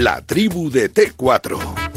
[0.00, 1.89] La tribu de T4.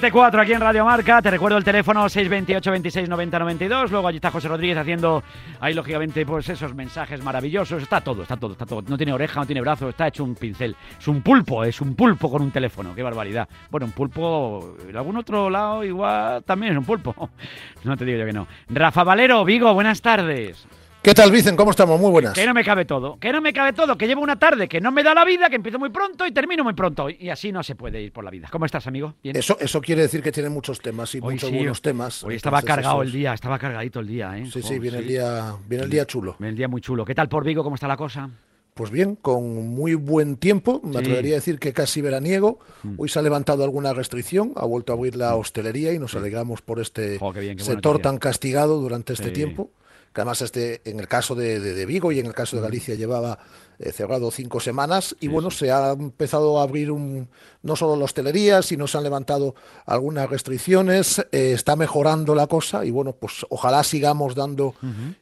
[0.00, 1.20] Tribu de T4 aquí en Radio Marca.
[1.22, 3.90] Te recuerdo el teléfono 628 26 90 92.
[3.90, 5.22] Luego allí está José Rodríguez haciendo
[5.60, 7.82] ahí, lógicamente, pues esos mensajes maravillosos.
[7.82, 8.82] Está todo, está todo, está todo.
[8.82, 10.76] No tiene oreja, no tiene brazo, está hecho un pincel.
[10.98, 12.94] Es un pulpo, es un pulpo con un teléfono.
[12.94, 13.48] Qué barbaridad.
[13.70, 17.30] Bueno, un pulpo, en algún otro lado igual también es un pulpo.
[17.84, 18.46] No te digo yo que no.
[18.68, 20.66] Rafa Valero, Vigo, buenas tardes.
[21.00, 21.54] ¿Qué tal, Vicen?
[21.54, 21.98] ¿Cómo estamos?
[22.00, 22.34] Muy buenas.
[22.34, 24.80] Que no me cabe todo, que no me cabe todo, que llevo una tarde que
[24.80, 27.08] no me da la vida, que empiezo muy pronto y termino muy pronto.
[27.08, 28.48] Y así no se puede ir por la vida.
[28.50, 29.14] ¿Cómo estás, amigo?
[29.22, 32.24] Eso, eso quiere decir que tiene muchos temas y muchos buenos temas.
[32.24, 34.46] Hoy estaba cargado el día, estaba cargadito el día, ¿eh?
[34.52, 36.34] Sí, sí, viene, El día, viene el día chulo.
[36.38, 37.04] Viene el día muy chulo.
[37.04, 37.62] ¿Qué tal por Vigo?
[37.62, 38.28] ¿Cómo está la cosa?
[38.74, 42.58] Pues bien, con muy buen tiempo, me atrevería a decir que casi veraniego.
[42.82, 42.94] Mm.
[42.98, 45.38] Hoy se ha levantado alguna restricción, ha vuelto a abrir la mm.
[45.38, 47.18] hostelería y nos alegramos por este
[47.58, 49.70] sector tan castigado durante este tiempo
[50.12, 53.38] que además este, en el caso de, Vigo y en el caso de Galicia llevaba
[53.78, 57.28] eh, cerrado cinco semanas y bueno, se ha empezado a abrir un,
[57.62, 59.54] no solo la hostelería, sino se han levantado
[59.86, 64.74] algunas restricciones, eh, está mejorando la cosa y bueno, pues ojalá sigamos dando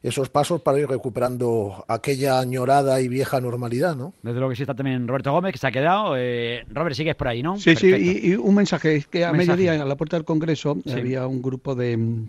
[0.02, 4.14] esos pasos para ir recuperando aquella añorada y vieja normalidad, ¿no?
[4.22, 6.14] Desde lo que sí está también Roberto Gómez, que se ha quedado.
[6.16, 7.58] Eh, Robert, sigues por ahí, ¿no?
[7.58, 11.42] Sí, sí, y, un mensaje, que a mediodía a la puerta del Congreso había un
[11.42, 12.28] grupo de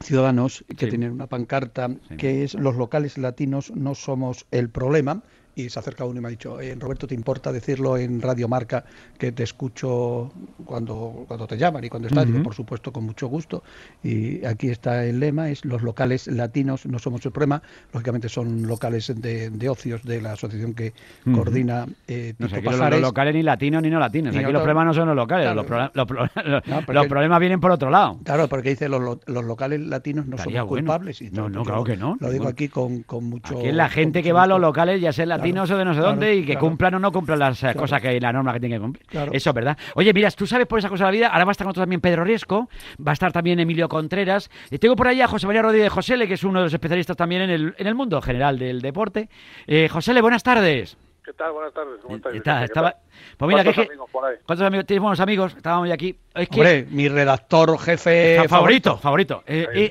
[0.00, 1.88] ciudadanos que tienen una pancarta
[2.18, 5.22] que es los locales latinos no somos el problema
[5.54, 8.48] y se acerca uno y me ha dicho, eh, Roberto, ¿te importa decirlo en Radio
[8.48, 8.84] Marca
[9.18, 10.32] que te escucho
[10.64, 12.26] cuando, cuando te llaman y cuando estás?
[12.42, 13.62] por supuesto, con mucho gusto.
[14.02, 17.62] Y aquí está el lema, es los locales latinos no somos el problema.
[17.92, 20.92] Lógicamente son locales de, ocios de la asociación que
[21.32, 24.36] coordina eh, no los, locales ni latinos ni no latinos.
[24.36, 28.18] aquí los problemas no son los locales, los, problemas vienen por otro lado.
[28.24, 31.22] Claro, porque dice los, los locales latinos no somos culpables.
[31.22, 32.16] Y no, no, claro que no.
[32.20, 33.58] Lo digo aquí con, con mucho...
[33.58, 35.94] Aquí es la gente que va a los locales, ya sea latinos o de no
[35.94, 38.52] sé dónde, y que cumplan o no cumplan las eh, cosas que hay la norma
[38.52, 39.06] que tienen que cumplir.
[39.32, 39.76] Eso es verdad.
[39.94, 41.70] Oye, miras, tú sabes por esa cosa de la vida, ahora va a estar con
[41.70, 42.68] nosotros también Pedro Riesco,
[43.06, 46.26] va a estar también Emilio Contreras, y tengo por ahí a José María Rodríguez Josele,
[46.26, 49.28] que es uno de los especialistas también en el, en el mundo general del deporte.
[49.66, 50.96] Eh, Josele, buenas tardes.
[51.24, 51.52] ¿Qué tal?
[51.52, 52.00] Buenas tardes.
[52.02, 52.36] ¿Cómo estáis?
[52.36, 52.96] Estaba...
[53.38, 54.36] Pues mira, ¿Cuántos amigos por ahí?
[54.44, 54.86] ¿Cuántos amigos?
[54.86, 55.54] Tienes buenos amigos.
[55.56, 56.18] Estábamos ya aquí.
[56.34, 56.60] Es que...
[56.60, 58.98] Hombre, mi redactor jefe favorito.
[58.98, 59.42] Favorito.
[59.46, 59.90] Eh, eh,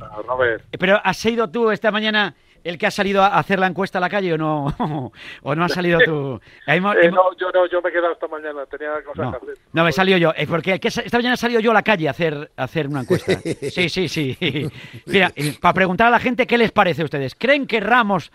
[0.78, 4.02] pero has ido tú esta mañana el que ha salido a hacer la encuesta a
[4.02, 4.74] la calle o no
[5.44, 6.94] o no ha salido tú eh, no
[7.38, 9.58] yo no yo me he quedado esta mañana tenía cosas no, que hacer.
[9.74, 12.12] no me he salido yo porque esta mañana he salido yo a la calle a
[12.12, 13.34] hacer a hacer una encuesta.
[13.74, 14.38] Sí sí sí.
[15.06, 18.32] Mira para preguntar a la gente qué les parece a ustedes creen que Ramos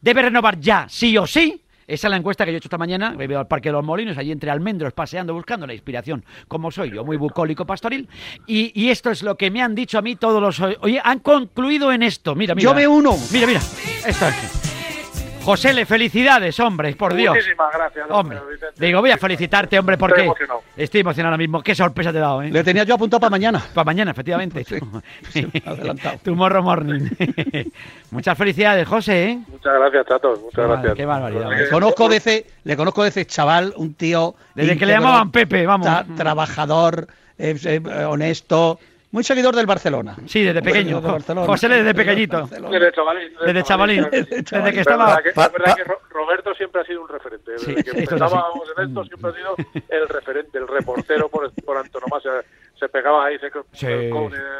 [0.00, 2.78] debe renovar ya sí o sí esa es la encuesta que yo he hecho esta
[2.78, 3.14] mañana.
[3.18, 6.70] He ido al Parque de los Molinos, allí entre almendros, paseando, buscando la inspiración, como
[6.70, 8.08] soy yo, muy bucólico pastoril.
[8.46, 10.60] Y, esto es lo que me han dicho a mí todos los...
[10.80, 12.34] Oye, han concluido en esto.
[12.34, 12.64] Mira, mira.
[12.64, 13.16] Yo veo uno.
[13.32, 13.60] Mira, mira.
[14.06, 14.61] Esto es.
[15.44, 17.34] José, le felicidades, hombre, por Dios.
[17.34, 18.38] Muchísimas gracias, hombre.
[18.76, 20.62] Digo, voy a felicitarte, hombre, porque estoy emocionado.
[20.76, 21.62] estoy emocionado ahora mismo.
[21.62, 22.50] Qué sorpresa te he dado, ¿eh?
[22.50, 23.62] Le tenía yo apuntado para mañana.
[23.74, 24.64] Para mañana, efectivamente.
[25.30, 26.18] sí, adelantado.
[26.24, 27.08] tu morro morning.
[28.10, 29.40] Muchas felicidades, José, ¿eh?
[29.48, 30.40] Muchas gracias, Chato.
[30.42, 30.94] Muchas gracias.
[30.94, 31.50] Qué barbaridad.
[31.50, 34.34] Le conozco de ese, le conozco de ese chaval, un tío.
[34.54, 35.88] Desde que le llamaban Pepe, vamos.
[36.16, 38.78] trabajador, eh, eh, honesto.
[39.12, 40.16] Muy seguidor del Barcelona.
[40.26, 41.02] Sí, desde pequeño.
[41.46, 42.46] José desde pequeñito.
[42.46, 43.32] Desde chavalín.
[43.44, 44.08] Desde chavalín.
[44.10, 45.20] Desde que estaba...
[45.24, 47.52] Es verdad que Roberto siempre ha sido un referente.
[47.52, 49.56] Desde que empezábamos en esto siempre ha sido
[49.90, 52.30] el referente, el reportero por, por antonomasia.
[52.80, 53.38] Se pegaba ahí.
[53.38, 53.86] Se, sí.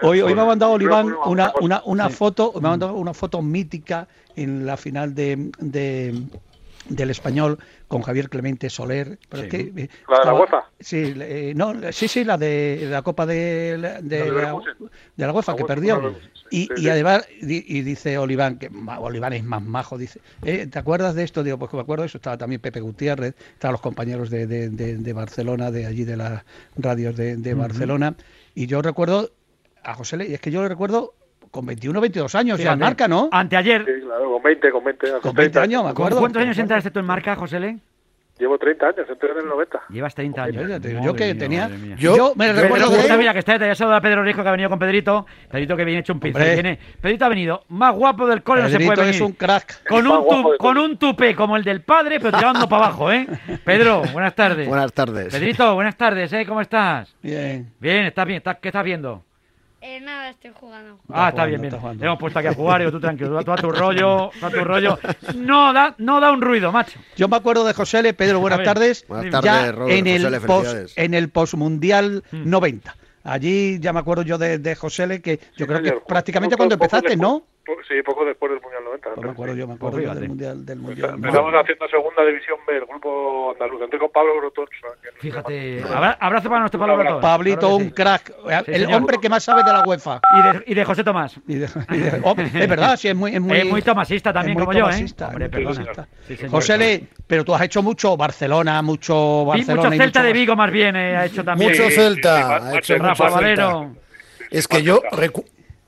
[0.02, 3.40] hoy, hoy me ha mandado Oliván una, una, una foto, me ha mandado una foto
[3.40, 4.06] mítica
[4.36, 6.14] en la final de, de
[6.88, 7.58] del español
[7.88, 9.18] con Javier Clemente Soler.
[9.28, 10.64] Pero que, eh, ¿La de la UEFA?
[10.80, 15.56] Sí, eh, no, sí, sí, la de, la Copa de, de, la, de la UEFA,
[15.56, 16.14] que perdió.
[16.50, 21.14] Y, y además, y dice Oliván, que Oliván es más majo, dice, eh, ¿te acuerdas
[21.14, 21.42] de esto?
[21.42, 24.46] Digo, pues que me acuerdo de eso, estaba también Pepe Gutiérrez, estaban los compañeros de,
[24.46, 26.44] de, Barcelona, de allí de las
[26.76, 28.14] radios de, Barcelona,
[28.54, 29.30] y yo recuerdo
[29.82, 31.14] a José, y es que yo le recuerdo
[31.52, 33.28] con 21 22 años ya en marca, ¿no?
[33.30, 33.84] Anteayer.
[33.84, 35.12] Sí, claro, con 20, con 20.
[35.20, 36.18] Con, 20 años, me acuerdo.
[36.18, 37.78] ¿Cuántos años entraste tú en marca, José Le?
[38.38, 39.82] Llevo 30 años, entré en el 90.
[39.90, 40.82] Llevas 30 años.
[41.04, 41.70] yo que tenía.
[41.98, 43.16] Yo, me recuerdo que.
[43.18, 45.26] Mira, que está detallado a Pedro Riesco que ha venido con Pedrito.
[45.50, 46.54] Pedrito que viene hecho un pincel.
[46.54, 49.14] Viene, Pedrito ha venido más guapo del cole, no se puede venir.
[49.14, 49.86] es un crack.
[49.86, 53.28] Con un, con un tupé como el del padre, pero tirando para abajo, ¿eh?
[53.64, 54.66] Pedro, buenas tardes.
[54.66, 55.32] Buenas tardes.
[55.32, 56.46] Pedrito, buenas tardes, ¿eh?
[56.46, 57.14] ¿Cómo estás?
[57.22, 57.70] Bien.
[57.78, 58.42] Bien, ¿estás bien?
[58.60, 59.22] ¿Qué estás viendo?
[59.84, 61.00] Eh, nada, estoy jugando.
[61.12, 61.74] Ah, está bien, bien.
[61.98, 64.50] Te hemos puesto aquí a jugar, y tú tranquilo, tú a tu rollo, tú a
[64.50, 64.96] tu rollo.
[65.34, 67.00] No da, no da un ruido, macho.
[67.16, 68.14] Yo me acuerdo de José L.
[68.14, 69.04] Pedro, buenas tardes.
[69.08, 72.94] Buenas tardes, ya Robert, en, el post, en el postmundial 90.
[72.94, 73.28] Mm.
[73.28, 75.20] Allí ya me acuerdo yo de, de José L.
[75.20, 77.44] que yo creo que prácticamente cuando empezaste, ¿no?
[77.64, 79.10] Sí, poco después del Mundial 90.
[79.14, 80.66] Pues me acuerdo yo, me acuerdo yo del Mundial.
[80.66, 83.82] Del mundial Empezamos haciendo segunda división B, el grupo andaluz.
[83.82, 84.66] Entré con Pablo Grotón.
[85.18, 85.84] Fíjate,
[86.20, 87.20] abrazo para nuestro Pablo Grotón.
[87.20, 88.32] Pablito, un crack.
[88.66, 90.20] el hombre que más sabe de la UEFA.
[90.36, 91.38] Y de, y de José Tomás.
[92.24, 93.34] Oh, es verdad, sí, es muy...
[93.34, 95.06] Es muy, muy tomasista también, como yo, ¿eh?
[95.20, 95.50] Hombre,
[96.48, 99.88] José Le, pero tú has hecho mucho Barcelona, mucho Barcelona.
[99.88, 101.70] Y mucho Celta de Vigo, más bien, eh, ha hecho también.
[101.70, 102.56] Mucho Celta.
[102.56, 103.94] ha hecho Rafa Valero.
[104.50, 105.00] Es que yo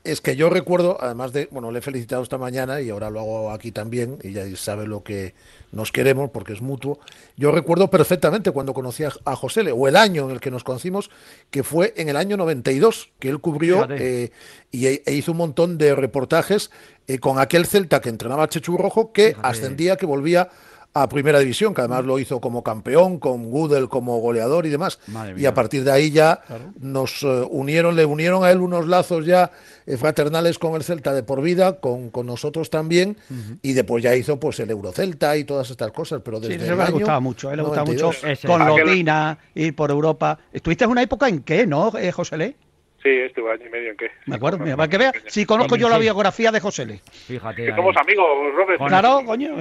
[0.05, 3.21] es que yo recuerdo, además de, bueno, le he felicitado esta mañana y ahora lo
[3.21, 5.35] hago aquí también, y ya sabe lo que
[5.73, 7.01] nos queremos porque es mutuo.
[7.39, 11.11] Yo recuerdo perfectamente cuando conocí a, José, o el año en el que nos conocimos,
[11.51, 14.31] que fue en el año 92, que él cubrió eh,
[14.71, 16.71] y, e, hizo un montón de reportajes
[17.07, 20.51] eh, con aquel Celta que entrenaba Chechu Rojo, que ascendía, que volvía
[20.97, 25.01] a Primera División, que además lo hizo como campeón, con Gudel como goleador y demás.
[25.37, 26.41] Y a partir de ahí ya
[26.81, 29.51] nos eh, unieron, le unieron a él unos lazos ya
[29.87, 33.17] eh, fraternales con el Celta de por vida, con, con nosotros también,
[33.61, 36.23] y después ya hizo pues el Eurocelta y todas estas cosas.
[36.25, 38.13] Pero desde sí, eso le gustaba mucho, él le gustaba mucho
[38.47, 40.39] con Lotina, ir por Europa.
[40.53, 42.57] ¿Estuviste en una época en qué, no, eh, José Le?
[43.05, 44.11] Sí, estuve año y medio en qué.
[44.25, 47.01] Me acuerdo, mira, para que vea, si conozco yo la biografía de José Le.
[47.27, 47.67] Fíjate.
[47.67, 48.81] Que somos amigos, Robert.
[48.89, 49.57] Claro, coño.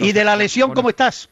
[0.00, 1.30] ¿Y de la lesión cómo estás?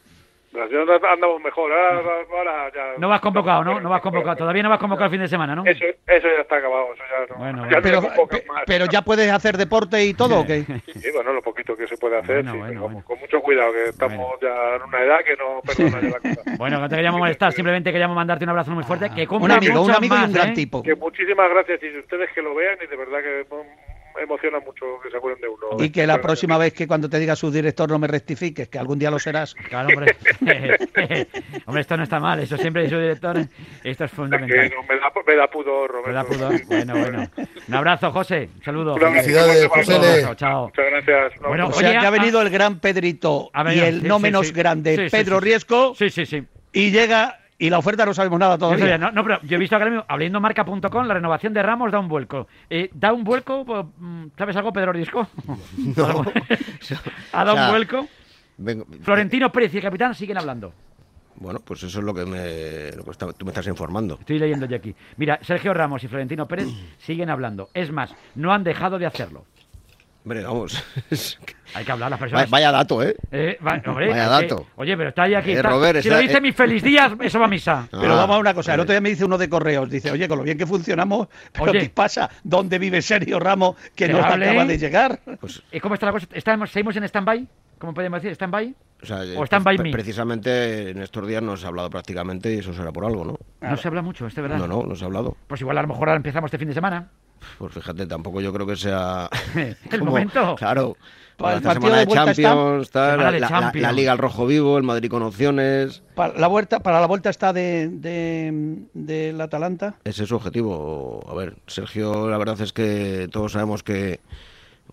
[0.59, 1.71] Andamos mejor.
[1.71, 2.93] Ahora, ya...
[2.97, 3.79] No vas convocado, ¿no?
[3.79, 4.35] No vas convocado.
[4.35, 5.65] Todavía no vas convocado el fin de semana, ¿no?
[5.65, 6.93] Eso, eso ya está acabado.
[6.93, 7.39] Eso ya no.
[7.39, 8.01] Bueno, ya pero,
[8.65, 10.63] pero ya puedes hacer deporte y todo, ¿o qué?
[10.97, 12.43] Sí, bueno, lo poquito que se puede hacer.
[12.43, 16.41] sí, con, mucho cuidado, que estamos ya en una edad que no perdona la cosa.
[16.57, 17.51] Bueno, no te queríamos molestar.
[17.53, 19.09] Simplemente queríamos mandarte un abrazo muy fuerte.
[19.13, 20.53] Que un amigo, un amigo y un gran ¿eh?
[20.53, 20.81] tipo.
[20.81, 21.81] Que muchísimas gracias.
[21.83, 23.45] Y ustedes que lo vean y de verdad que
[24.21, 25.83] emociona mucho que se acuerden de uno.
[25.83, 28.79] Y que la próxima vez que cuando te diga su director no me rectifiques, que
[28.79, 29.53] algún día lo serás.
[29.53, 30.15] Claro, hombre.
[31.65, 33.37] hombre, esto no está mal, eso siempre es su director.
[33.83, 34.65] Esto es fundamental.
[34.65, 36.09] Es que me, da, me, da, pudor, Roberto.
[36.09, 36.65] Me da pudor.
[36.67, 37.29] Bueno, bueno.
[37.67, 38.49] Un abrazo, José.
[38.55, 38.97] Un saludo.
[38.97, 40.27] Felicidades, José.
[40.35, 40.65] Chao.
[40.65, 41.41] Muchas gracias.
[41.41, 45.39] bueno, o sea, que ha venido el gran Pedrito y el no menos grande Pedro
[45.39, 45.93] Riesco.
[45.95, 46.43] Sí, sí, sí.
[46.73, 48.97] Y llega y la oferta no sabemos nada todavía.
[48.97, 51.99] No, no, pero yo he visto ahora mismo, abriendo marca.com, la renovación de Ramos da
[51.99, 52.47] un vuelco.
[52.69, 53.65] Eh, ¿Da un vuelco?
[53.65, 55.27] Pues, mm, ¿Sabes algo, Pedro Risco?
[55.97, 56.23] No.
[57.33, 58.07] ¿Ha dado un vuelco?
[59.01, 60.73] Florentino Pérez y el capitán siguen hablando.
[61.39, 64.17] Bueno, pues eso es lo que, me, lo que tú me estás informando.
[64.19, 64.95] Estoy leyendo ya aquí.
[65.17, 66.67] Mira, Sergio Ramos y Florentino Pérez
[66.97, 67.69] siguen hablando.
[67.73, 69.45] Es más, no han dejado de hacerlo.
[70.23, 70.83] Hombre, vamos.
[71.73, 72.49] Hay que hablar las personas.
[72.49, 73.15] Vaya, dato, ¿eh?
[73.31, 74.67] eh vaya dato.
[74.75, 75.51] oye, pero está ahí aquí.
[75.51, 77.87] Eh, Robert, si lo dice mi feliz día, eso va a misa.
[77.91, 78.73] Pero vamos a una cosa.
[78.73, 79.89] El otro día me dice uno de correos.
[79.89, 82.29] Dice, oye, con lo bien que funcionamos, ¿pero qué pasa?
[82.43, 85.19] ¿Dónde vive Sergio Ramos que no acaba de llegar?
[85.39, 86.27] Pues, ¿Y cómo está la cosa?
[86.33, 87.47] ¿Estamos, ¿Seguimos en stand-by?
[87.79, 88.35] ¿Cómo podemos decir?
[88.35, 88.75] ¿Stand-by?
[89.03, 89.91] O, sea, ¿O stand-by me?
[89.91, 93.37] Precisamente en estos días no se ha hablado prácticamente y eso será por algo, ¿no?
[93.61, 94.57] No se habla mucho, este verdad.
[94.57, 95.37] No, no, no se ha hablado.
[95.47, 97.09] Pues igual a lo mejor ahora empezamos este fin de semana.
[97.57, 99.29] Pues fíjate, tampoco yo creo que sea.
[99.91, 100.55] el momento.
[100.55, 100.97] Claro.
[101.37, 106.01] Para esta semana de, Champions, la, Liga al Rojo Vivo, el Madrid con opciones.
[106.15, 109.97] Para la vuelta, para la vuelta está de, de, del Atalanta.
[110.03, 111.23] Ese es su objetivo.
[111.29, 114.19] A ver, Sergio, la verdad es que todos sabemos que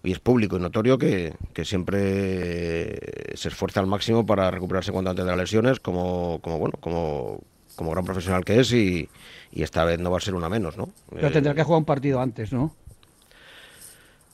[0.03, 2.99] y es público y notorio que, que, siempre
[3.35, 7.41] se esfuerza al máximo para recuperarse cuanto antes de las lesiones, como, como bueno, como,
[7.77, 9.09] como gran profesional que es y,
[9.53, 10.89] y esta vez no va a ser una menos, ¿no?
[11.11, 12.75] Pero tendrá eh, que jugar un partido antes, ¿no?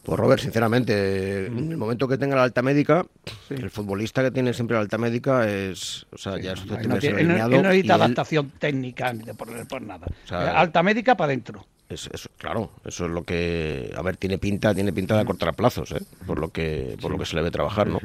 [0.03, 3.05] Pues Robert, sinceramente, en el momento que tenga la alta médica,
[3.51, 6.99] el futbolista que tiene siempre la alta médica es, o sea, ya es no, no,
[6.99, 10.07] tiene, no, necesita adaptación técnica ni de por, nada.
[10.31, 11.67] alta médica para adentro.
[11.91, 15.93] Es, claro, eso es lo que, a ver, tiene pinta, tiene pinta de cortar plazos,
[15.93, 16.01] ¿eh?
[16.27, 18.01] por lo que, por lo que se le ve trabajar, ¿no?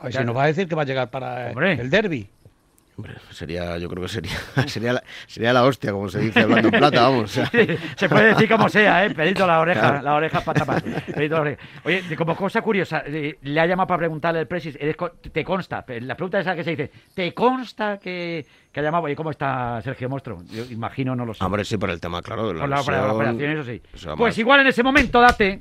[0.00, 2.28] A ver, si nos va a decir que va a llegar para el derby.
[2.98, 4.36] Hombre, sería, yo creo que sería,
[4.66, 7.30] sería, la, sería la hostia, como se dice hablando en plata, vamos.
[7.30, 9.14] se puede decir como sea, ¿eh?
[9.14, 10.82] Pedito la oreja, la oreja para tapar.
[11.84, 14.76] Oye, como cosa curiosa, eh, le ha llamado para preguntarle al presis,
[15.32, 15.84] ¿te consta?
[16.00, 19.04] La pregunta es esa que se dice, ¿te consta que, que ha llamado?
[19.04, 20.42] Oye, ¿cómo está Sergio Mostro?
[20.50, 21.44] Yo imagino, no lo sé.
[21.44, 22.48] Hombre, sí, por el tema, claro.
[22.48, 23.80] De la, por la, operación, eso sí.
[24.16, 25.60] pues igual en ese momento, date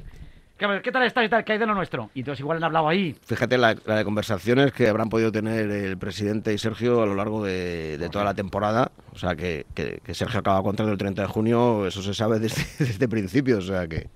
[0.57, 1.29] ¿Qué tal estáis?
[1.45, 2.09] ¿Qué hay de lo nuestro?
[2.15, 3.15] Y entonces igual han hablado ahí.
[3.21, 7.45] Fíjate la, de conversaciones que habrán podido tener el presidente y Sergio a lo largo
[7.45, 8.91] de, toda la temporada.
[9.13, 9.65] O sea, que,
[10.13, 13.59] Sergio acaba contrato el 30 de junio, eso se sabe desde, desde principio.
[13.59, 14.09] O sea, que,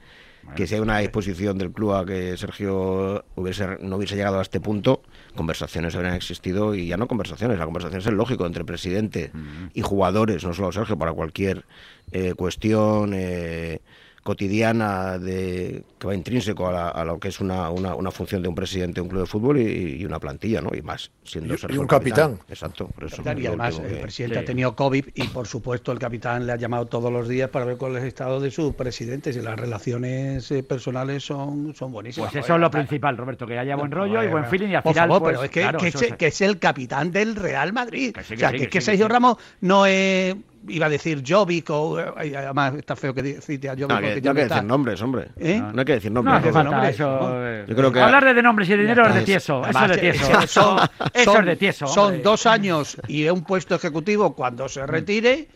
[0.56, 4.42] que si hay una disposición del club a que Sergio hubiese, no hubiese llegado a
[4.42, 5.04] este punto,
[5.36, 9.32] conversaciones habrían existido y ya no conversaciones, la conversación es el lógico entre presidente
[9.76, 11.66] y jugadores, no solo Sergio, para cualquier
[12.12, 13.14] eh, cuestión.
[13.14, 13.82] Eh,
[14.24, 18.96] cotidiana de, que va intrínseco a, lo que es una, una, función de un presidente
[18.96, 20.70] de un club de fútbol y, una plantilla, ¿no?
[20.76, 22.40] Y más siendo y, un capitán.
[22.48, 22.88] Exacto.
[22.88, 26.54] Por eso y además el presidente ha tenido COVID y por supuesto el capitán le
[26.54, 29.42] ha llamado todos los días para ver cuál es el estado de sus presidentes y
[29.42, 32.32] las relaciones eh, personales son, son buenísimas.
[32.32, 34.84] Pues eso es lo principal, Roberto, que haya buen rollo y buen feeling y al
[34.84, 35.10] final...
[35.10, 38.16] Favor, pero pues, es que, que, es, el capitán del Real Madrid.
[38.18, 40.36] o sea, que, que Sergio Ramos no es
[40.68, 44.30] iba a decir Jovic o además está feo que cite a Jovic no, porque no
[44.30, 45.28] hay que decir nombres hombre.
[45.38, 45.60] ¿Eh?
[45.60, 46.96] no, hay que decir nombres no, no, nombres.
[46.96, 49.92] Eso, yo creo que hablar de nombres y de dinero es de tieso eso es
[49.92, 50.80] de tieso son,
[51.14, 55.48] eso es de tieso son dos años y un puesto ejecutivo cuando se retire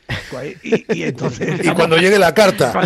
[0.63, 2.73] y, y entonces y cuando llegue la carta.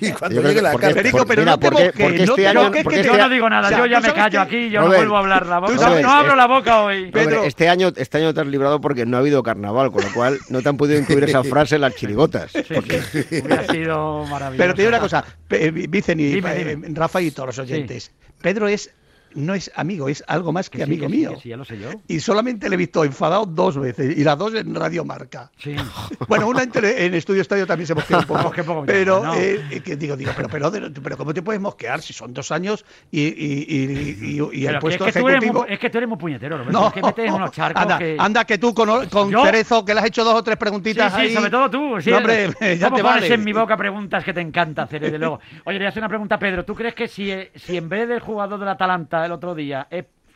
[0.00, 1.02] Y cuando llegue la carta.
[1.26, 4.70] pero no porque, porque este año yo no digo nada yo ya me callo aquí
[4.70, 7.10] yo no vuelvo a hablar la boca no abro la boca hoy.
[7.44, 10.38] Este año este año te has librado porque no ha habido carnaval con lo cual
[10.48, 12.52] no te han podido incluir esa frase en las chirigotas.
[12.54, 14.58] Hubiera sido maravilloso.
[14.58, 18.12] Pero te digo una cosa, Vicen y eh, Rafa y todos los oyentes.
[18.40, 18.90] Pedro es
[19.34, 21.38] no es amigo, es algo más que, amigo mío.
[21.44, 21.90] ya lo sé yo.
[22.08, 25.50] Y solamente le he visto enfadado dos veces, y las dos en Radio Marca.
[25.58, 25.76] Sí.
[26.28, 28.84] Bueno, una en, Estudio Estadio también se mosqueó un poco.
[28.86, 30.70] pero, eh, que digo, digo, pero, pero,
[31.02, 35.12] pero, ¿cómo te puedes mosquear si son dos años y, y, y, el puesto es
[35.12, 35.66] que ejecutivo...
[35.66, 36.78] es que tú eres muy puñetero, Roberto.
[36.78, 36.86] No.
[36.86, 38.16] Es que metes en unos charcos anda, que...
[38.18, 41.28] anda que tú con, con Cerezo, que le has hecho dos o tres preguntitas sí,
[41.28, 42.00] sí, sobre todo tú.
[42.00, 45.18] Sí, hombre, ya ¿Cómo te pones en mi boca preguntas que te encanta hacer, desde
[45.18, 45.40] luego?
[45.64, 46.64] Oye, le voy a hacer una pregunta a Pedro.
[46.64, 49.88] ¿Tú crees que si, si en vez del jugador del Atalanta el otro día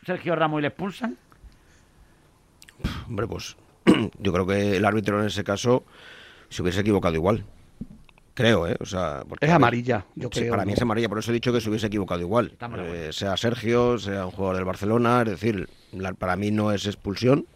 [0.05, 1.17] Sergio Ramos y le expulsan?
[3.07, 3.57] Hombre, pues
[4.19, 5.83] yo creo que el árbitro en ese caso
[6.49, 7.43] se hubiese equivocado igual.
[8.33, 8.75] Creo, ¿eh?
[8.79, 10.51] O sea, es amarilla, yo creo.
[10.51, 12.55] Para mí es amarilla, por eso he dicho que se hubiese equivocado igual.
[12.77, 15.67] Eh, sea Sergio, sea un jugador del Barcelona, es decir,
[16.19, 17.47] para mí no es expulsión.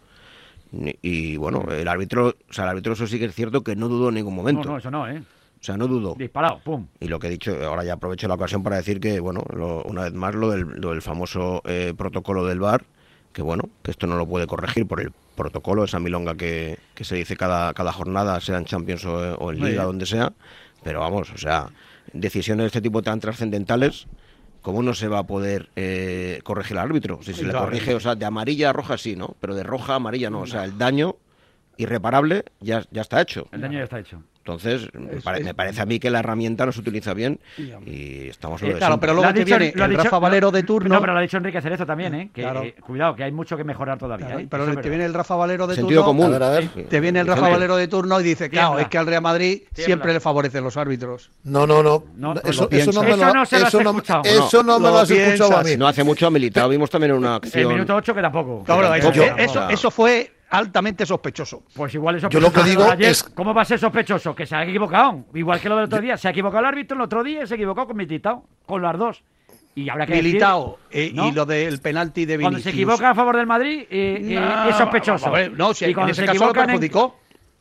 [0.72, 3.88] Y bueno, el árbitro, o sea, el árbitro eso sí que es cierto que no
[3.88, 4.64] dudó en ningún momento.
[4.64, 5.22] No, no, eso no, ¿eh?
[5.62, 6.16] O sea, no dudo.
[6.18, 6.88] Disparado, pum.
[6.98, 9.44] Y lo que he dicho, ahora ya aprovecho la ocasión para decir que, bueno,
[9.84, 12.84] una vez más lo del, famoso eh, protocolo del VAR,
[13.32, 17.14] que bueno, que esto no lo puede corregir por el protocolo, esa milonga que, se
[17.14, 20.32] dice cada, cada jornada, sea en Champions o, en Liga, donde sea.
[20.82, 21.68] Pero vamos, o sea,
[22.12, 24.08] decisiones de este tipo tan trascendentales,
[24.62, 27.20] ¿cómo no se va a poder eh, corregir el árbitro?
[27.22, 29.36] Si se le corrige, o sea, de amarilla a roja sí, ¿no?
[29.38, 30.40] Pero de roja a amarilla no.
[30.40, 31.14] O sea, el daño
[31.76, 33.46] irreparable ya, ya está hecho.
[33.52, 34.24] El daño ya está hecho.
[34.44, 37.38] Entonces, me, parece a mí que la herramienta no se utiliza bien
[37.86, 40.96] y estamos eh, Claro, pero luego te viene el Rafa Valero de turno.
[40.96, 42.30] No, pero lo ha dicho Enrique Cerezo también, ¿eh?
[42.34, 44.40] Que, eh, cuidado, que hay mucho que mejorar todavía.
[44.40, 44.48] ¿eh?
[44.50, 46.28] Pero te viene el Rafa Valero de Sentido turno.
[46.28, 46.88] común.
[46.88, 49.62] Te viene el Rafa Valero de turno y dice, claro, es que al Real Madrid
[49.72, 51.30] siempre le favorecen los árbitros.
[51.44, 52.02] No, no, no.
[52.44, 55.62] eso, eso, no me lo, eso, eso, no, eso no me lo has escuchado a
[55.62, 55.76] mí.
[55.76, 57.62] No hace mucho ha militado, vimos también una acción.
[57.62, 58.64] El minuto 8 que tampoco.
[59.70, 61.64] Eso fue altamente sospechoso.
[61.74, 63.22] Pues igual es Yo lo que digo es...
[63.22, 64.34] ¿Cómo va a ser sospechoso?
[64.34, 65.24] Que se ha equivocado.
[65.34, 66.16] Igual que lo del otro día.
[66.18, 68.44] Se ha equivocado el árbitro el otro día y se ha equivocado con Militao.
[68.66, 69.24] Con las dos.
[69.74, 72.52] Y habrá que Militao eh, y lo del penalti de Vinicius.
[72.52, 75.32] Cuando se equivoca a favor del Madrid eh, eh, es sospechoso.
[75.56, 77.16] no, si y en ese caso lo perjudicó.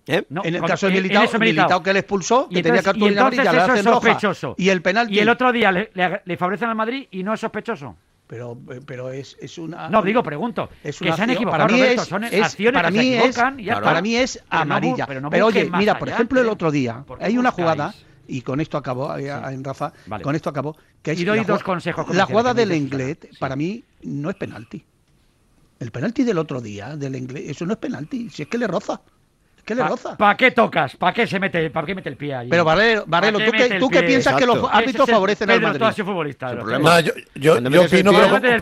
[0.05, 3.74] En, en el caso de Militao, Militao, que le expulsó, que tenía cartulina amarilla, eso
[3.75, 4.55] es sospechoso.
[4.57, 5.13] Y el penalti.
[5.13, 5.91] Y el otro día le,
[6.25, 7.95] le favorecen al Madrid y no es sospechoso
[8.32, 9.90] pero, pero es, es una.
[9.90, 10.70] No, digo, pregunto.
[10.86, 11.68] Es que se han equivocado.
[11.68, 15.06] Para mí es, son acciones para mí es, Para mí es amarilla.
[15.06, 17.94] Pero, oye, mira, por ejemplo, el otro día hay una jugada
[18.30, 19.92] y con esto acabo, eh, en Rafa,
[20.24, 20.78] con esto acabo.
[21.02, 22.16] Que y doy dos consejos.
[22.16, 24.82] La jugada del Englet, para mí, no es penalti.
[25.82, 28.68] El penalti del otro día, del Englet, eso no es penalti, si es que le
[28.68, 29.02] roza.
[29.65, 30.18] ¿Qué le roza?
[30.18, 30.96] ¿Para qué tocas?
[30.96, 32.50] ¿Para qué se mete, para qué mete el pie ahí?
[32.50, 35.86] Pero Barrero, ¿tú, qué, ¿tú qué piensas que los árbitros favorecen al Madrid?
[35.96, 36.53] Tú futbolista.
[36.53, 38.12] No, yo, yo, yo opino,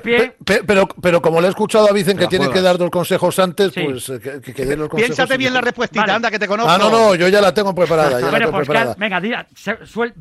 [0.03, 3.39] pero, pero, pero, como le he escuchado a Vicen que tiene que dar dos consejos
[3.39, 5.15] antes, pues eh, que, que, dé los consejos.
[5.15, 6.72] Piénsate bien la respuestita, anda, que te conozco.
[6.72, 8.12] Ah, no, no, yo ya la tengo preparada.
[8.12, 8.96] Ya bueno, la tengo pues preparada.
[8.98, 9.48] venga, diga,
[9.84, 10.13] suel,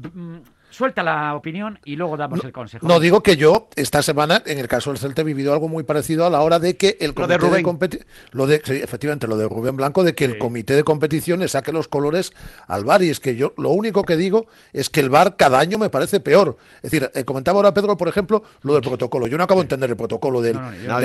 [0.70, 2.86] suelta la opinión y luego damos el consejo.
[2.86, 5.82] No, digo que yo esta semana, en el caso del Celta, he vivido algo muy
[5.82, 9.48] parecido a la hora de que el comité de, competición, lo de efectivamente, lo de
[9.48, 12.32] Rubén Blanco, de que el comité de competiciones saque los colores
[12.66, 13.02] al bar.
[13.02, 15.90] Y es que yo lo único que digo es que el bar cada año me
[15.90, 16.56] parece peor.
[16.76, 19.26] Es decir, eh, comentaba ahora Pedro, por ejemplo, lo del protocolo.
[19.26, 20.58] Yo no acabo de entender el protocolo del,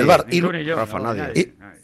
[0.06, 0.26] bar.
[0.30, 0.42] Y,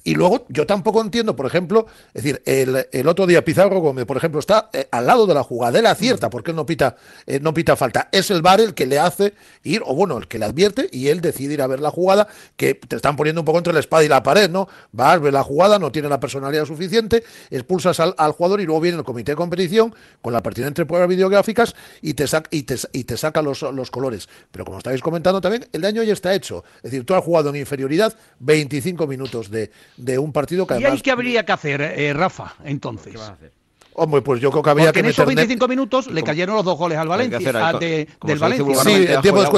[0.03, 4.17] Y luego yo tampoco entiendo, por ejemplo, es decir, el, otro día Pizarro Gómez, por
[4.17, 6.97] ejemplo, está eh, al lado de la jugada, él acierta, porque él no pita,
[7.27, 8.09] eh, no pita falta.
[8.13, 11.09] Es el bar el que le hace ir, o bueno, el que le advierte, y
[11.09, 13.81] él decide ir a ver la jugada, que te están poniendo un poco entre la
[13.81, 14.69] espada y la pared, ¿no?
[14.93, 18.99] Vas, ves la jugada, no tiene la personalidad suficiente, expulsas al, jugador y luego viene
[18.99, 23.05] el comité de competición con la pertinente pruebas videográficas y te, saca, y te, y
[23.05, 24.29] te saca los, los colores.
[24.51, 26.65] Pero como estáis comentando también, el daño ya está hecho.
[26.77, 30.93] Es decir, tú has jugado en inferioridad 25 minutos de de un partido que además...
[30.93, 33.13] ¿Y ahí qué habría que hacer, eh, Rafa, entonces?
[33.13, 33.53] ¿Qué va a hacer?
[33.95, 36.65] Hombre, pues yo creo que habría Porque que en esos 25 minutos le cayeron los
[36.65, 38.83] dos goles al Valencia, del Valencia.
[38.83, 39.51] Sí, en tiempo de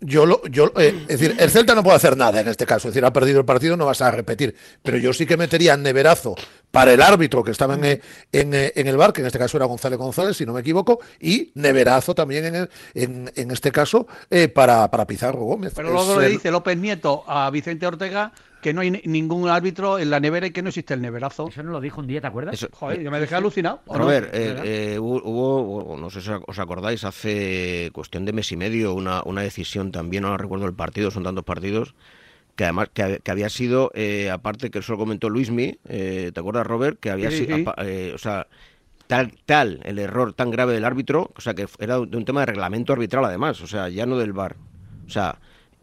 [0.00, 2.88] yo lo, yo, eh, es decir, el Celta no puede hacer nada en este caso.
[2.88, 4.54] Es decir, ha perdido el partido, no vas a repetir.
[4.82, 6.34] Pero yo sí que metería neverazo
[6.70, 9.56] para el árbitro que estaba en, eh, en, en, el bar, que en este caso
[9.56, 13.72] era González González, si no me equivoco, y neverazo también en, el, en, en, este
[13.72, 14.06] caso
[14.54, 15.72] para, para Pizarro Gómez.
[15.74, 18.32] Pero luego le dice López Nieto a Vicente Ortega
[18.66, 21.46] que no hay ningún árbitro en la nevera y que no existe el neverazo.
[21.46, 22.66] Eso no lo dijo un día, ¿te acuerdas?
[22.72, 23.80] Joder, yo me dejé alucinado.
[23.88, 28.56] A ver, eh, eh, hubo, no sé si os acordáis, hace cuestión de mes y
[28.56, 31.94] medio una, una decisión también, no recuerdo el partido, son tantos partidos,
[32.56, 36.98] que además que, había sido, eh, aparte que eso lo comentó Luismi, ¿te acuerdas Robert?
[36.98, 38.48] Que había sido, o sea,
[39.06, 42.40] tal, tal el error tan grave del árbitro, o sea, que era de un tema
[42.40, 44.56] de reglamento arbitral además, o sea, ya no del VAR.
[45.06, 45.38] O sea,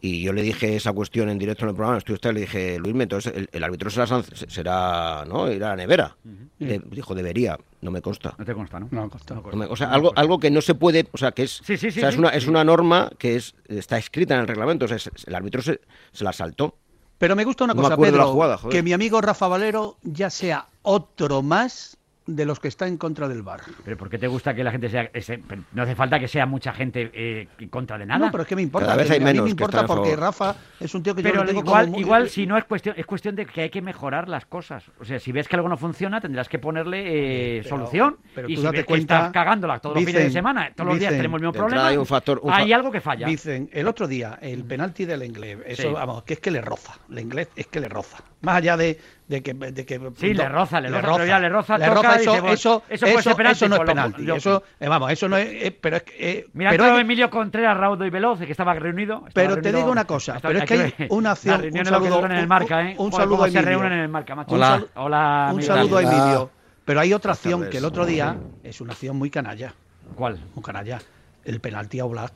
[0.06, 2.78] y yo le dije esa cuestión en directo en el programa, estoy usted, le dije,
[2.78, 5.50] Luis, entonces el, árbitro será, será, ¿no?
[5.50, 6.14] Ir a la nevera.
[6.58, 8.34] dijo, debería, no me consta.
[8.36, 8.88] No te consta, ¿no?
[8.90, 9.40] No consta.
[9.40, 12.18] o sea, algo, algo que no se puede, o sea, que es, o sea, es,
[12.18, 15.62] una, es una norma que es, está escrita en el reglamento, o sea, el árbitro
[15.62, 15.80] se,
[16.12, 16.76] se la saltó.
[17.16, 21.96] Pero me gusta una cosa, Pedro, que mi amigo Rafa Valero ya sea otro más
[22.26, 23.60] de los que está en contra del bar.
[23.84, 25.10] ¿Pero por qué te gusta que la gente sea...
[25.72, 28.26] no hace falta que sea mucha gente eh, en contra de nada.
[28.26, 28.86] No, pero es que me importa.
[28.86, 31.52] Cada vez hay a mí me importa porque Rafa es un tío que pero yo
[31.52, 34.46] lo igual, igual si no es cuestión, es cuestión de que hay que mejorar las
[34.46, 34.84] cosas.
[34.98, 38.16] O sea, si ves que algo no funciona, tendrás que ponerle eh, solución.
[38.34, 41.12] Pero y si ves que estás cagándola todos los fines de semana, todos los días
[41.12, 43.26] tenemos el mismo problema, hay, un factor, hay algo que falla.
[43.26, 46.94] Dicen, el otro día, el penalti del inglés, eso, vamos, que es que le roza.
[47.10, 48.18] El inglés es que le roza.
[48.40, 51.48] Más allá de de que, de que sí le roza le, roza, pero ya le
[51.48, 55.38] roza, le roza eso, eso, eso, eso, no es penalti eso eh, vamos eso no
[55.38, 58.74] es eh, pero es que eh, mira pero Emilio Contreras Raudo y Veloz que estaba
[58.74, 62.32] reunido pero te digo una cosa pero es que hay una acción un saludo en
[62.32, 62.94] el marca ¿eh?
[62.98, 63.62] un, saludo a Emilio.
[63.62, 64.54] se reúnen en el marca macho.
[64.54, 64.84] hola.
[64.94, 66.50] Hola un saludo a Emilio.
[66.84, 69.72] Pero hay otra acción que el otro día es una acción muy canalla.
[70.14, 70.38] ¿cuál?
[70.54, 71.00] muy canalla.
[71.44, 72.32] El penalti a Black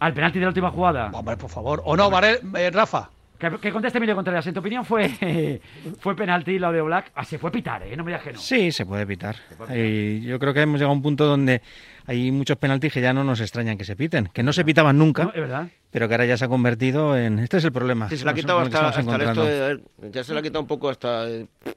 [0.00, 1.10] al ah, penalti de la última jugada.
[1.12, 1.82] Hombre por favor.
[1.84, 4.46] O no Rafa que, conteste Emilio Contreras.
[4.46, 5.08] En tu opinión, ¿fue,
[6.00, 7.12] fue penalti lo de Black?
[7.14, 7.96] Ah, se puede pitar, ¿eh?
[7.96, 8.38] No me digas que no.
[8.38, 9.36] Sí, se puede pitar.
[9.74, 11.62] Y yo creo que hemos llegado a un punto donde
[12.06, 14.28] hay muchos penaltis que ya no nos extrañan que se piten.
[14.32, 15.30] Que no se pitaban nunca.
[15.34, 15.68] es verdad.
[15.90, 17.38] Pero que ahora ya se ha convertido en.
[17.38, 18.08] Este es el problema.
[18.08, 20.66] Sí, se la ha quitado hasta, hasta esto de, Ya se la ha quitado un
[20.66, 21.26] poco hasta.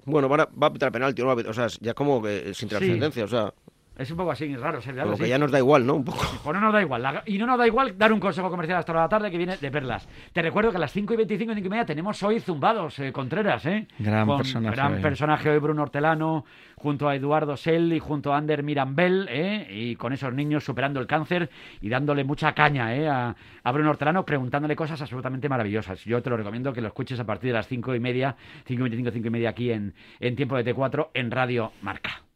[0.05, 1.21] Bueno, va a, va a pitar penalti.
[1.21, 3.23] No o sea, ya como que sin trascendencia.
[3.25, 3.53] O sea.
[3.97, 4.79] Es un poco así, es raro.
[5.03, 5.95] Como que ya nos da igual, ¿no?
[5.95, 6.23] Un poco.
[6.43, 7.23] Pues no nos da igual.
[7.25, 9.71] Y no nos da igual dar un consejo comercial hasta la tarde que viene de
[9.71, 10.07] perlas.
[10.33, 12.99] Te recuerdo que a las 5 y 25 y 5 y media tenemos hoy zumbados,
[12.99, 13.87] eh, Contreras, ¿eh?
[13.97, 14.75] Gran personaje.
[14.75, 19.67] Gran personaje hoy, Bruno Hortelano, junto a Eduardo Sell y junto a Ander Mirambel, ¿eh?
[19.69, 21.49] Y con esos niños superando el cáncer
[21.81, 23.09] y dándole mucha caña, ¿eh?
[23.09, 23.35] A,
[23.71, 26.03] Bruno Hortelano, preguntándole cosas absolutamente maravillosas.
[26.05, 28.79] Yo te lo recomiendo que lo escuches a partir de las 5 y media, 5
[28.79, 32.26] y 25, 5 y media aquí en, en Tiempo de T4 en Radio Marca.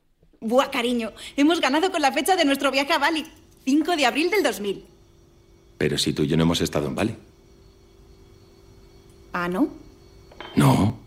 [0.43, 3.23] Buah, cariño, hemos ganado con la fecha de nuestro viaje a Bali,
[3.63, 4.84] 5 de abril del 2000.
[5.77, 7.15] Pero si tú y yo no hemos estado en Bali.
[9.34, 9.69] ¿Ah, no?
[10.56, 10.97] No.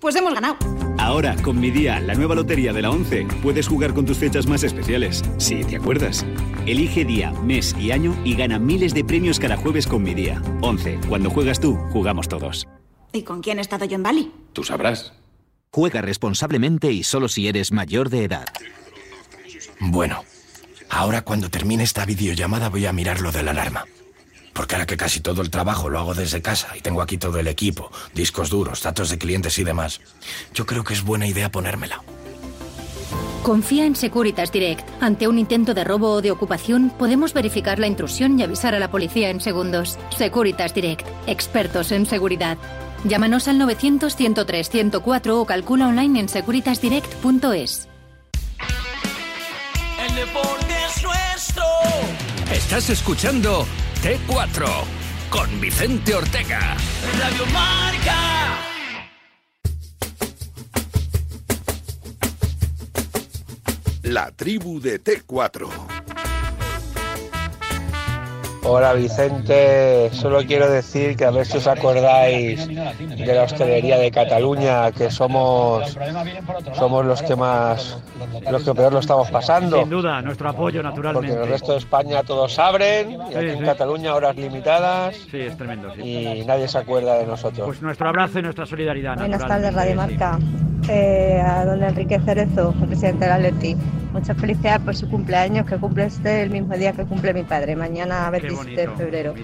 [0.00, 0.56] Pues hemos ganado.
[0.98, 4.48] Ahora, con mi día, la nueva lotería de la 11, puedes jugar con tus fechas
[4.48, 5.22] más especiales.
[5.38, 6.26] Si te acuerdas.
[6.66, 10.42] Elige día, mes y año y gana miles de premios cada jueves con mi día.
[10.60, 10.98] 11.
[11.08, 12.66] Cuando juegas tú, jugamos todos.
[13.12, 14.32] ¿Y con quién he estado yo en Bali?
[14.52, 15.12] Tú sabrás.
[15.74, 18.46] Juega responsablemente y solo si eres mayor de edad.
[19.80, 20.22] Bueno,
[20.90, 23.86] ahora cuando termine esta videollamada voy a mirar lo de la alarma.
[24.52, 27.38] Porque ahora que casi todo el trabajo lo hago desde casa y tengo aquí todo
[27.38, 30.02] el equipo, discos duros, datos de clientes y demás,
[30.52, 32.02] yo creo que es buena idea ponérmela.
[33.42, 34.86] Confía en Securitas Direct.
[35.00, 38.78] Ante un intento de robo o de ocupación, podemos verificar la intrusión y avisar a
[38.78, 39.98] la policía en segundos.
[40.16, 41.06] Securitas Direct.
[41.26, 42.58] Expertos en seguridad.
[43.04, 47.88] Llámanos al 900-103-104 o calcula online en securitasdirect.es.
[50.06, 51.64] El deporte es nuestro.
[52.52, 53.66] Estás escuchando
[54.02, 54.66] T4
[55.30, 56.76] con Vicente Ortega.
[57.18, 58.32] Radio Marca.
[64.02, 66.01] La tribu de T4.
[68.64, 74.10] Hola Vicente, solo quiero decir que a ver si os acordáis de la hostelería de
[74.10, 75.96] Cataluña, que somos
[76.74, 77.98] somos los que más
[78.50, 79.80] los que peor lo estamos pasando.
[79.80, 81.28] Sin duda, nuestro apoyo naturalmente.
[81.28, 85.16] Porque en el resto de España todos abren, y aquí en Cataluña horas limitadas.
[85.30, 85.92] Sí, es tremendo.
[85.96, 87.66] Y nadie se acuerda de nosotros.
[87.66, 89.16] Pues nuestro abrazo y nuestra solidaridad.
[89.16, 90.38] Buenas tardes, Radio Marca.
[90.88, 93.76] Eh, a don Enrique Cerezo, el presidente del Atleti.
[94.12, 97.74] Muchas felicidades por su cumpleaños, que cumple este el mismo día que cumple mi padre,
[97.76, 99.34] mañana 27 de febrero.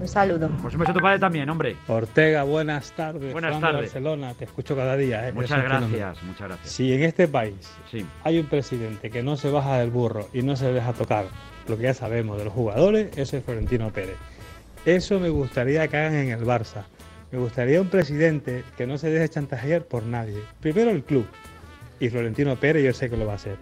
[0.00, 0.48] Un saludo.
[0.62, 1.76] Pues un beso a tu padre también, hombre.
[1.86, 3.32] Ortega, buenas tardes.
[3.32, 3.76] Buenas Juan tardes.
[3.80, 5.28] De Barcelona, te escucho cada día.
[5.28, 5.32] ¿eh?
[5.32, 6.70] Muchas gracias, muchas gracias.
[6.70, 7.54] Si en este país
[7.90, 8.04] Sí.
[8.24, 11.26] hay un presidente que no se baja del burro y no se deja tocar
[11.68, 14.16] lo que ya sabemos de los jugadores, ese es Florentino Pérez.
[14.86, 16.84] Eso me gustaría que hagan en el Barça.
[17.36, 20.42] Me gustaría un presidente que no se deje chantajear por nadie.
[20.60, 21.26] Primero el club.
[22.00, 23.58] Y Florentino Pérez yo sé que lo va a hacer.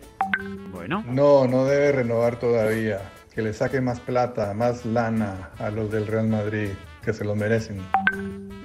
[0.71, 1.03] Bueno.
[1.09, 3.01] No, no debe renovar todavía.
[3.35, 6.69] Que le saque más plata, más lana a los del Real Madrid,
[7.03, 7.81] que se lo merecen.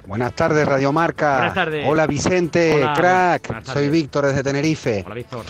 [0.06, 1.38] Buenas tardes, Radio Marca.
[1.38, 1.86] Buenas tardes.
[1.88, 3.64] Hola, Vicente, Hola, crack.
[3.64, 5.02] Soy Víctor desde Tenerife.
[5.04, 5.44] Hola, Víctor.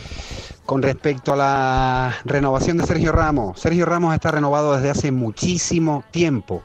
[0.64, 6.02] Con respecto a la renovación de Sergio Ramos, Sergio Ramos está renovado desde hace muchísimo
[6.10, 6.62] tiempo.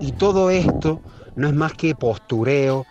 [0.00, 1.02] Y todo esto
[1.38, 2.84] no es más que postureo.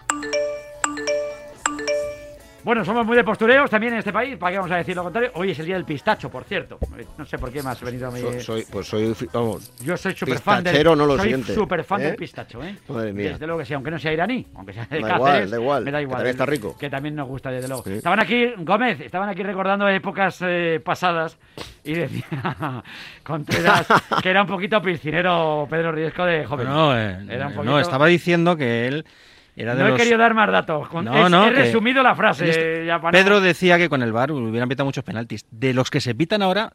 [2.67, 5.01] Bueno, somos muy de postureos también en este país, ¿para qué vamos a decir lo
[5.01, 5.31] contrario?
[5.35, 6.77] Hoy es el día del pistacho, por cierto.
[7.17, 8.19] No sé por qué me has venido a mí.
[8.19, 12.01] So- soy, pues soy, vamos, Yo soy súper fan del no lo soy súper fan
[12.01, 12.05] ¿eh?
[12.07, 12.75] del pistacho, ¿eh?
[12.89, 13.29] Madre mía.
[13.29, 15.57] Desde luego que sí, aunque no sea iraní, aunque sea de Da Cáceres, igual, da
[15.57, 16.17] igual, me da que igual.
[16.17, 16.77] también está rico.
[16.77, 17.83] Que también nos gusta, desde luego.
[17.85, 17.93] Sí.
[17.93, 21.37] Estaban aquí, Gómez, estaban aquí recordando épocas eh, pasadas
[21.85, 22.83] y decía
[23.23, 23.87] Contreras
[24.21, 26.67] que era un poquito piscinero Pedro Riesco de joven.
[26.67, 29.05] No, eh, Era un no, poquito- estaba diciendo que él
[29.57, 30.87] era de No he querido dar más datos.
[30.87, 32.49] con- No, es- no, he resumido la frase.
[32.49, 35.45] Este- ya para- Pedro decía que con el VAR hubieran pitado muchos penaltis.
[35.51, 36.73] De los que se pitan ahora,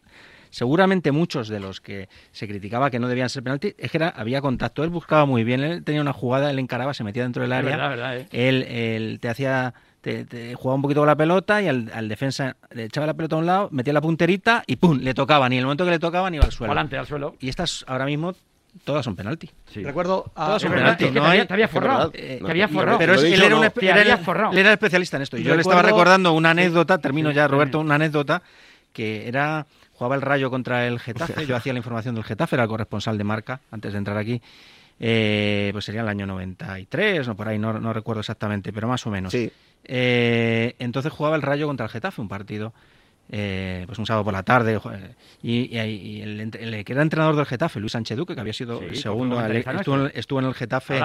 [0.50, 4.08] seguramente muchos de los que se criticaba que no debían ser penaltis, es que era-
[4.10, 4.84] había contacto.
[4.84, 7.70] Él buscaba muy bien, él tenía una jugada, él encaraba, se metía dentro del área.
[7.70, 8.26] verdad, verdad, ¿eh?
[8.32, 9.74] Él, él te hacía...
[10.02, 13.14] Te, te jugaba un poquito con la pelota y al, al defensa le echaba la
[13.14, 14.98] pelota a un lado, metía la punterita y ¡pum!
[15.00, 15.52] le tocaban.
[15.52, 16.72] Y en el momento que le tocaban iba al suelo.
[16.72, 17.36] Adelante, al suelo.
[17.38, 18.34] Y estas ahora mismo
[18.84, 19.50] todas son penalti.
[19.74, 21.04] Recuerdo a- Todas son penalti.
[21.04, 22.12] es que no te había- hay- te había es forrado, verdad.
[22.14, 22.98] eh, No, te había y- forrado.
[22.98, 23.72] Pero es- él era, un era
[24.52, 25.36] él era el especialista en esto.
[25.38, 26.60] Y yo le estaba recordando una Sí.
[26.60, 27.84] anécdota, termino Sí, ya, Roberto, sí.
[27.84, 28.42] una anécdota
[28.92, 31.46] que era jugaba el Rayo contra el Getafe.
[31.46, 34.42] Yo hacía la información del Getafe, era el corresponsal de marca antes de entrar aquí.
[34.98, 39.06] Eh, pues sería el año 93 o por ahí, no, no recuerdo exactamente, pero más
[39.06, 39.32] o menos.
[39.32, 39.50] Sí.
[39.84, 42.72] Eh, entonces jugaba el Rayo contra el Getafe, un partido,
[43.34, 47.34] eh, pues un sábado por la tarde, eh, y, y- y el, que era entrenador
[47.34, 50.38] del Getafe, Luis Sánchez Duque, que había sido Sí, el segundo, al- estuvo, en, estuvo
[50.40, 50.98] en el Getafe,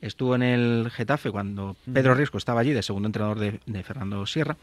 [0.00, 4.24] estuvo en el Getafe cuando Pedro Riesco estaba allí, de segundo entrenador de, de Fernando
[4.26, 4.56] Sierra.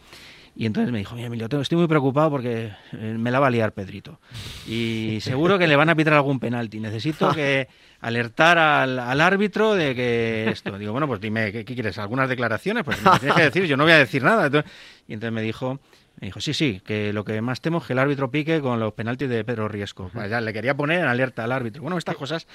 [0.56, 3.50] Y entonces me dijo, mira Emilio, estoy muy preocupado porque eh, me la va a
[3.50, 4.20] liar Pedrito.
[4.68, 6.80] Y seguro que le van a pitar algún penalti.
[6.80, 7.68] Necesito que
[8.02, 10.78] alertar al, al árbitro de que esto.
[10.78, 11.98] Digo, bueno, pues dime, ¿qué, qué quieres?
[11.98, 12.84] ¿Algunas declaraciones?
[12.84, 14.46] Pues me tienes que decir, yo no voy a decir nada.
[14.46, 14.72] Entonces-
[15.08, 15.80] y entonces me dijo,
[16.23, 18.79] me dijo, sí, sí, que lo que más temo es que el árbitro pique con
[18.79, 20.09] los penaltis de Pedro Riesco.
[20.13, 21.81] Pues ya le quería poner en alerta al árbitro.
[21.81, 22.47] Bueno, estas cosas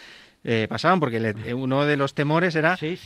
[0.42, 2.96] eh, pasaban porque le- uno de los temores era que,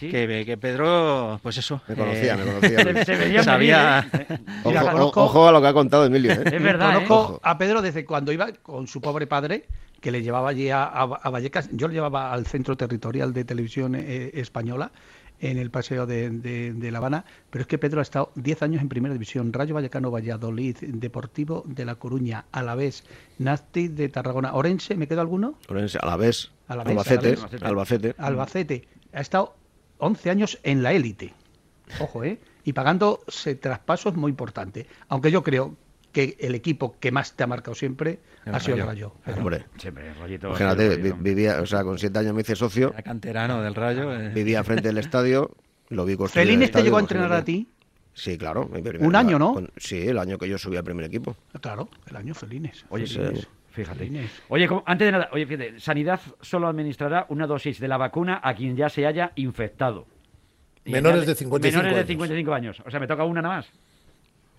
[0.47, 1.81] que Pedro, pues eso.
[1.89, 2.79] Me conocía, eh, me conocía.
[2.79, 4.07] Se- se veía sabía.
[4.13, 4.39] venir, ¿eh?
[4.63, 6.31] Ojo, conozco- o- ojo a lo que ha contado Emilio.
[6.31, 6.77] ¿eh?
[6.79, 9.65] Conozco a Pedro desde cuando iba con su pobre padre,
[10.01, 11.71] que le llevaba allí a, a- a Vallecas.
[11.73, 14.93] Yo le llevaba al Centro Territorial de Televisión eh, Española,
[15.43, 17.25] en el Paseo de, de- de La Habana.
[17.51, 19.53] Pero es que Pedro ha estado 10 años en Primera División.
[19.53, 23.05] Rayo Vallecano, Valladolid, Deportivo de La Coruña, Alavés,
[23.39, 24.55] Nasti de Tarragona.
[24.55, 24.97] ¿Orense?
[24.97, 25.59] ¿Me queda alguno?
[25.69, 27.63] Orense, A la vez, Alavés, Albacete, Alavés.
[27.63, 28.15] Albacete.
[28.17, 28.89] Albacete.
[29.13, 29.55] Ha estado
[29.99, 31.35] 11 años en la élite.
[32.01, 32.41] Ojo, ¿eh?
[32.65, 33.21] Y pagando
[33.61, 34.87] traspasos muy importantes.
[35.09, 35.75] Aunque yo creo
[36.13, 39.15] que el equipo que más te ha marcado siempre El ha sido el Rayo.
[39.39, 40.49] Hombre, Siempre, rollito.
[40.49, 41.17] imagínate, rollito.
[41.21, 42.91] vivía, o sea, con siete años me hice socio.
[42.93, 44.13] Era canterano del Rayo.
[44.15, 44.29] eh.
[44.35, 45.51] Vivía frente al estadio,
[45.89, 46.43] lo vi construir.
[46.43, 47.15] el ¿Felines te llegó a imagínate.
[47.25, 47.69] entrenar a ti?
[48.15, 48.69] Sí, claro.
[48.69, 49.55] mi primer- Un año, ¿no?
[49.55, 51.35] con- sí, el año que yo subí al primer equipo.
[51.61, 52.85] Claro, el año Felines.
[52.91, 53.47] Oye, Sí, Felines, sí.
[53.71, 53.99] fíjate.
[54.01, 54.31] Felines.
[54.51, 58.39] Oye, como- antes de nada, oye, fíjate, Sanidad solo administrará una dosis de la vacuna
[58.45, 60.07] a quien ya se haya infectado.
[60.85, 62.09] Menores de 55 Menores de años.
[62.09, 62.83] 55 años.
[62.85, 63.71] O sea, me toca una nada más.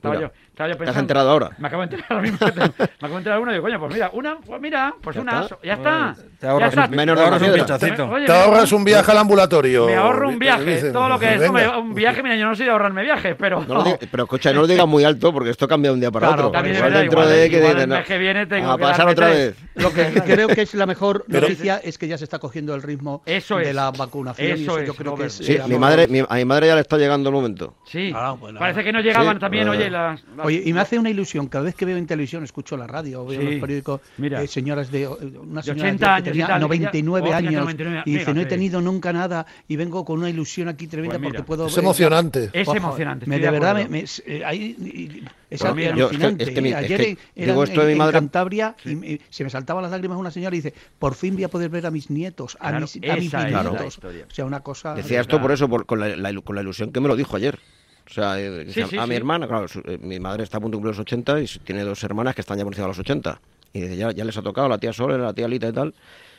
[0.04, 1.50] Estaba yo, estaba yo ¿te has enterado ahora?
[1.58, 2.40] Me acabo de enterar ahora mismo.
[2.46, 5.22] me acabo de enterar una y digo, coño, pues mira, una, pues mira, pues Ya
[5.22, 5.58] una, está.
[5.64, 6.16] ya está.
[6.40, 6.90] Te ahorras ya está.
[6.92, 8.10] un- Menos te de ahorras un pinchacito.
[8.10, 9.86] Oye, Te ahorras un viaje al ambulatorio.
[9.86, 11.40] Me ahorro un viaje, todo lo que es.
[11.40, 11.78] Venga.
[11.80, 13.64] un viaje, mira, yo no soy de ahorrarme viajes, pero.
[13.66, 16.12] No diga- pero escucha, no lo digas muy alto porque esto cambia de un día
[16.12, 16.52] para Claro, otro.
[16.52, 18.72] también Igual verdad, dentro igual, de que igual dicen, el no, mes que viene tengo
[18.72, 19.56] a que pasar otra vez.
[19.76, 22.82] Lo que creo que es la mejor noticia es que ya se está cogiendo el
[22.84, 23.76] ritmo Eso de es.
[23.76, 24.52] la vacunación.
[24.52, 25.26] Eso yo es, creo que Robert.
[25.30, 27.36] es Sí, la mi mejor- madre, mi- a mi madre ya le está llegando el
[27.36, 27.76] momento.
[27.86, 31.10] Sí, Ah, pues parece que no llegaban también, oye, las, Oye, y me hace una
[31.10, 34.92] ilusión, cada vez que veo en televisión, escucho la radio, veo los periódicos, eh, señoras
[34.92, 38.22] de, una señora 80 años que tenía y tal, 99 ella- años, 99, y dice,
[38.26, 38.50] mira, no he sí.
[38.50, 41.68] tenido nunca nada, y vengo con una ilusión aquí tremenda Pues mira, porque puedo...
[41.68, 42.50] Es emocionante.
[42.52, 46.18] Es Ojo, emocionante, Me, de de verdad, me, me- eh, ahí, es mira, yo- es
[46.18, 46.54] que- es ¿eh?
[46.70, 50.32] es Ayer que en- digo madre- Cantabria y me- se me saltaban las lágrimas una
[50.32, 52.96] señora y dice, por fin voy a poder ver a mis nietos, a Claro, mis,
[53.10, 54.00] a mis nietos.
[54.04, 54.96] O sea, una cosa...
[54.96, 57.60] Decía esto por eso, por- con, la, con la ilusión que me lo dijo ayer.
[58.10, 60.58] O sea, eh, Sí, a, sí, a mi hermana, claro, su- eh, mi madre está
[60.58, 62.86] a punto de cumplir los 80 y tiene dos hermanas que están ya por encima
[62.88, 63.40] de los 80.
[63.74, 65.94] Y dice, ya, ya les ha tocado la tía Sole, la tía Lita y tal.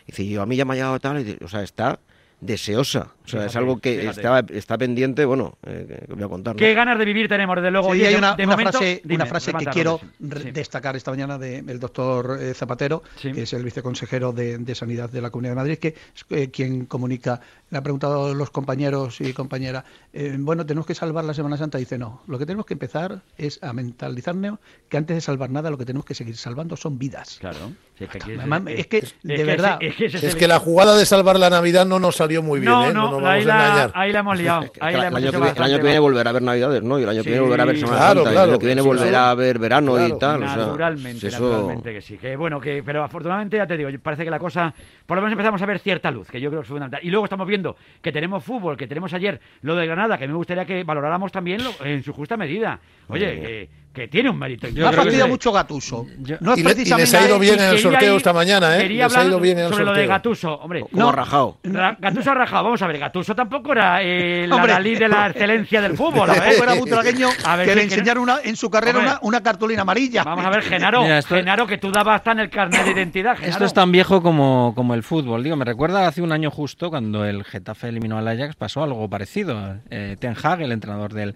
[0.07, 1.21] Y dice, yo a mí ya me ha llegado tal.
[1.21, 1.99] y dice, o sea, está
[2.45, 3.09] deseosa.
[3.25, 6.55] O sea, es algo que está, está pendiente, bueno, eh, voy a contar.
[6.55, 6.59] ¿no?
[6.59, 7.87] Qué ganas de vivir tenemos, desde luego.
[7.87, 10.95] Sí, Oye, hay de- una, de una momento- frase, dime, una frase que quiero destacar
[10.97, 15.23] esta mañana de- del doctor eh, Zapatero, que es el viceconsejero de, de Sanidad de
[15.23, 17.41] la Comunidad de Madrid, que es eh, quien comunica.
[17.71, 21.57] Le ha preguntado a los compañeros y compañeras, eh, bueno, tenemos que salvar la Semana
[21.57, 21.79] Santa.
[21.79, 25.71] Dice, no, lo que tenemos que empezar es a mentalizarnos que antes de salvar nada,
[25.71, 27.39] lo que tenemos que seguir salvando son vidas.
[27.41, 27.73] Claro.
[27.99, 29.79] Es que es- que, es de verdad...
[29.81, 31.99] ese- es que ese es Es el- que la jugada de salvar la Navidad no
[31.99, 32.93] nos salió muy bien, No, ¿eh?
[32.95, 33.91] no, nos ahí vamos a la, engañar.
[33.95, 34.61] ahí la hemos liado.
[34.81, 36.01] Ahí el, la hemos año que, viene- el año bastante que viene mal.
[36.03, 36.99] volverá a haber Navidades, ¿no?
[36.99, 38.31] Y el año que viene volverá a haber Semana claro, Santa.
[38.31, 39.25] y el año que viene sí, volverá claro.
[39.27, 40.43] a haber verano y tal.
[40.43, 42.19] o sea, naturalmente, eso- naturalmente que sí.
[42.19, 44.75] Que bueno, que pero afortunadamente ya te digo, parece que la cosa,
[45.07, 47.01] por lo menos empezamos a ver cierta luz, que yo creo que es fundamental.
[47.03, 50.35] Y luego estamos viendo que tenemos fútbol, que tenemos ayer lo de Granada, que me
[50.35, 52.79] gustaría que valoráramos también lo- en su justa medida.
[53.09, 54.67] Oye, que, que tiene un mérito.
[54.73, 56.07] Me ha fastidiado mucho Gatuso.
[56.41, 56.97] No Y precisamente...
[57.13, 58.81] les ha ido bien en el sorteo ir- esta mañana, ¿eh?
[58.83, 60.09] Quería Les ha hablar ido bien en el sobre lo de sorteo.
[60.11, 60.81] Gatuso, hombre.
[60.91, 61.59] Como ha rajado.
[61.63, 62.65] Ra- Gatuso ha rajado.
[62.65, 64.73] Vamos a ver, Gatuso tampoco era eh, la Hombre.
[64.73, 66.31] Dalí de la excelencia del fútbol.
[66.31, 66.43] A ver.
[66.43, 69.43] Tampoco era butragueño A ver que si le enseñaron una, en su carrera una, una
[69.43, 70.23] cartulina amarilla.
[70.25, 71.03] Vamos a ver, Genaro.
[71.03, 73.35] Mira, esto- Genaro, que tú dabas hasta en el carnet de identidad.
[73.37, 73.51] Genaro.
[73.53, 75.43] Esto es tan viejo como, como el fútbol.
[75.43, 79.09] Digo, me recuerda hace un año justo cuando el Getafe eliminó al Ajax, pasó algo
[79.09, 79.77] parecido.
[79.91, 81.35] Eh, Ten Hag, el entrenador del,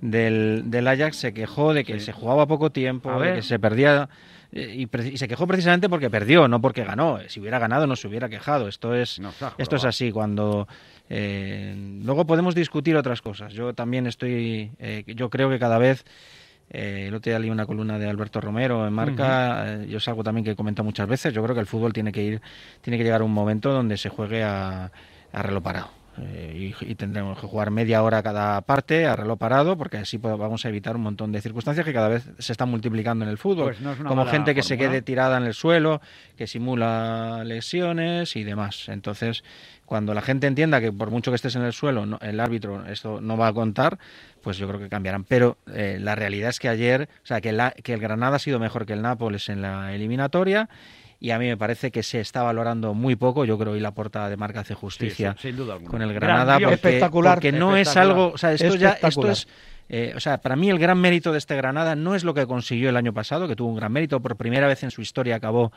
[0.00, 3.34] del, del Ajax, se quejó de que se jugaba poco tiempo, A de ver.
[3.36, 4.08] que se perdía.
[4.52, 7.18] Eh, Y, se quejó precisamente porque perdió, no porque ganó.
[7.28, 8.68] Si hubiera ganado no se hubiera quejado.
[8.68, 9.20] Esto es,
[9.58, 10.12] esto es así.
[10.12, 10.68] Cuando
[11.08, 13.52] eh, luego podemos discutir otras cosas.
[13.52, 16.04] Yo también estoy, eh, yo creo que cada vez
[16.70, 19.82] eh, el otro día leí una columna de Alberto Romero en Marca.
[19.82, 21.34] eh, yo es algo también que he comentado muchas veces.
[21.34, 22.42] Yo creo que el fútbol tiene que ir,
[22.80, 24.90] tiene que llegar a un momento donde se juegue a,
[25.32, 26.01] a reloj parado.
[26.20, 30.18] Eh, y, y tendremos que jugar media hora cada parte a reloj parado, porque así
[30.18, 33.38] vamos a evitar un montón de circunstancias que cada vez se están multiplicando en el
[33.38, 33.68] fútbol.
[33.68, 36.02] Pues no como gente que se quede tirada en el suelo,
[36.36, 38.88] que simula lesiones y demás.
[38.90, 39.42] Entonces,
[39.86, 42.84] cuando la gente entienda que por mucho que estés en el suelo, no- el árbitro
[42.86, 43.98] esto no va a contar,
[44.42, 45.24] pues yo creo que cambiarán.
[45.24, 48.38] Pero eh, la realidad es que ayer, o sea, que, la- que el Granada ha
[48.38, 50.68] sido mejor que el Nápoles en la eliminatoria.
[51.22, 53.44] Y a mí me parece que se está valorando muy poco.
[53.44, 55.90] Yo creo que la portada de marca hace justicia sin duda alguna.
[55.90, 57.34] con el Granada porque, Espectacular.
[57.36, 59.32] porque no es algo, o sea, esto ya esto Espectacular.
[59.32, 59.48] es
[59.88, 62.46] eh, o sea, para mí el gran mérito de este Granada no es lo que
[62.46, 65.36] consiguió el año pasado, que tuvo un gran mérito, por primera vez en su historia
[65.36, 65.70] acabó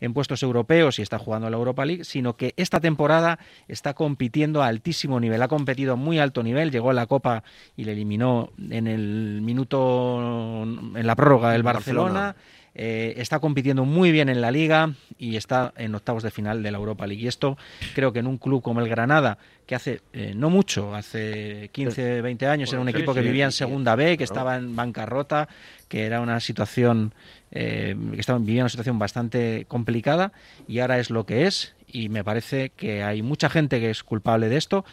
[0.00, 3.94] en puestos europeos y está jugando a la Europa League, sino que esta temporada está
[3.94, 7.44] compitiendo a altísimo nivel, ha competido a muy alto nivel, llegó a la Copa
[7.76, 12.34] y le eliminó en el minuto, en la prórroga del Barcelona.
[12.74, 16.70] Eh, está compitiendo muy bien en la liga y está en octavos de final de
[16.70, 17.22] la Europa League.
[17.22, 17.58] Y esto
[17.94, 22.22] creo que en un club como el Granada, que hace eh, no mucho, hace 15,
[22.22, 24.24] 20 años, era un Sí, equipo que sí, vivía en segunda B, que claro.
[24.24, 25.48] estaba en bancarrota,
[25.88, 27.12] que era una situación,
[27.50, 30.32] eh, que estaba, vivía una situación bastante complicada
[30.68, 31.74] y ahora es lo que es.
[31.92, 34.84] Y me parece que hay mucha gente que es culpable de esto,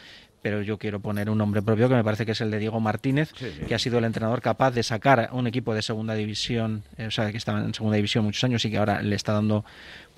[0.42, 2.80] pero yo quiero poner un nombre propio que me parece que es el de Diego
[2.80, 3.64] Martínez, Sí, sí.
[3.66, 7.06] que ha sido el entrenador capaz de sacar a un equipo de segunda división, eh,
[7.06, 9.64] o sea, que estaba en segunda división muchos años y que ahora le está dando,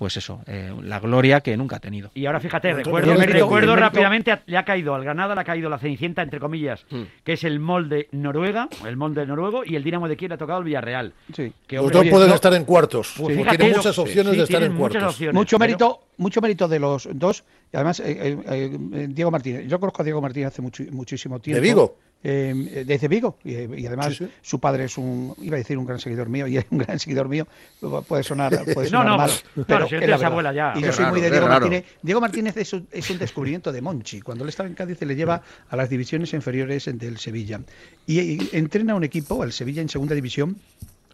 [0.01, 2.09] pues eso, eh, la gloria que nunca ha tenido.
[2.15, 5.43] Y ahora fíjate, recuerdo, mérito, recuerdo el rápidamente, le ha caído al Granada, le ha
[5.43, 7.03] caído la Cenicienta, entre comillas, Hmm.
[7.23, 10.37] que es el molde Noruega, el molde noruego, y el Dinamo de Kiev le ha
[10.39, 11.13] tocado al Villarreal.
[11.35, 11.53] Sí.
[11.67, 13.09] Que, Los hombre, dos oye, pueden no- estar en cuartos.
[13.15, 15.03] Pues porque fíjate tienen muchas opciones sí, de estar en cuartos.
[15.03, 17.43] opciones, Mucho pero- mérito, mucho mérito de los dos.
[17.71, 18.05] Y además, eh,
[18.49, 19.67] eh, eh, Diego Martínez.
[19.67, 21.61] Yo conozco a Diego Martínez hace mucho- muchísimo tiempo.
[21.61, 21.95] Vigo?
[22.23, 23.37] Eh, desde Vigo.
[23.43, 24.31] Y, y además, Sí, sí.
[24.41, 26.99] su padre es un, iba a decir un gran seguidor mío, y es un gran
[26.99, 27.47] seguidor mío.
[28.07, 29.31] Puede sonar, puede No, sonar no, mal.
[29.65, 30.73] claro, pero si es la abuela ya.
[30.75, 31.47] Y yo soy raro, muy de Diego.
[31.47, 31.85] Martínez.
[32.01, 34.21] Diego Martínez es un, es un descubrimiento de Monchi.
[34.21, 37.59] Cuando él estaba en Cádiz, se le lleva a las divisiones inferiores del Sevilla.
[38.05, 40.57] Y, y entrena un equipo, al Sevilla en segunda división,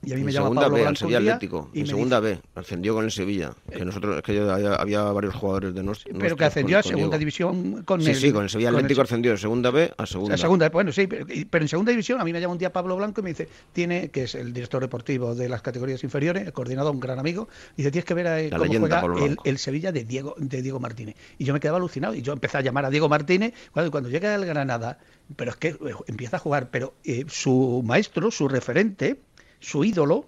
[0.04, 1.70] Y a mí me llama segunda Pablo B, al Sevilla Atlético.
[1.74, 3.54] y En segunda B, ascendió con el Sevilla.
[3.72, 6.16] Que nosotros, es que yo- había, había varios jugadores de nuestros.
[6.20, 8.86] Pero que ascendió a segunda división con Sí, el- sí, con el Sevilla con el
[8.86, 10.32] Atlético Se- ascendió de segunda B a segunda.
[10.34, 12.58] La segunda, bueno, sí, pero, y- pero en segunda división a mí me llama un
[12.60, 16.04] día Pablo Blanco y me dice, tiene, que es el director deportivo de las categorías
[16.04, 19.38] inferiores, el coordinador, un gran amigo, dice, tienes que ver eh, cómo leyenda, juega el,
[19.44, 21.16] el Sevilla de Diego, de Diego Martínez.
[21.38, 24.10] Y yo me quedaba alucinado y yo empecé a llamar a Diego Martínez cuando, cuando
[24.10, 25.00] llega al Granada,
[25.36, 25.76] pero es que eh,
[26.08, 29.20] empieza a jugar, pero eh, su maestro, su referente,
[29.60, 30.28] su ídolo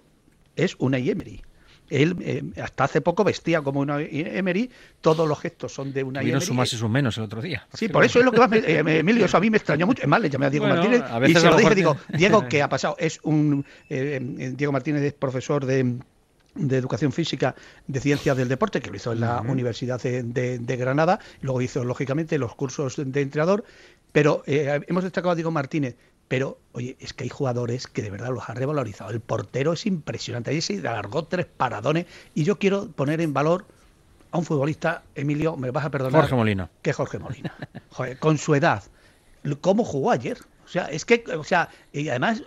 [0.56, 1.42] es Unai Emery.
[1.88, 6.20] Él eh, hasta hace poco vestía como una Emery, todos los gestos son de una
[6.22, 6.40] Emery.
[6.40, 7.66] su más y su menos el otro día.
[7.74, 9.56] Sí, por eso es lo que más me, eh, me- Emilio, eso a mí me
[9.56, 10.02] extrañó mucho.
[10.02, 11.96] Es más, le llamé a Diego Bueno, Martínez a y se lo lo dije, digo,
[12.16, 12.94] Diego, ¿qué ha pasado?
[12.98, 15.96] Es un eh, eh, Diego Martínez es profesor de
[16.56, 17.54] de educación física
[17.86, 19.40] de ciencias del deporte que lo hizo en la.
[19.40, 23.64] Universidad de, de- de Granada luego hizo lógicamente los cursos de entrenador
[24.12, 25.94] pero eh, hemos destacado a Diego Martínez
[26.30, 29.84] pero oye es que hay jugadores que de verdad los ha revalorizado el portero es
[29.84, 33.64] impresionante ahí se alargó tres paradones y yo quiero poner en valor
[34.30, 36.70] a un futbolista Emilio me vas a perdonar Jorge Molina.
[36.82, 37.52] que Jorge Molina.
[37.90, 38.84] Joder, con su edad,
[39.60, 40.38] cómo jugó ayer.
[40.64, 42.44] O sea, es que, o sea, y además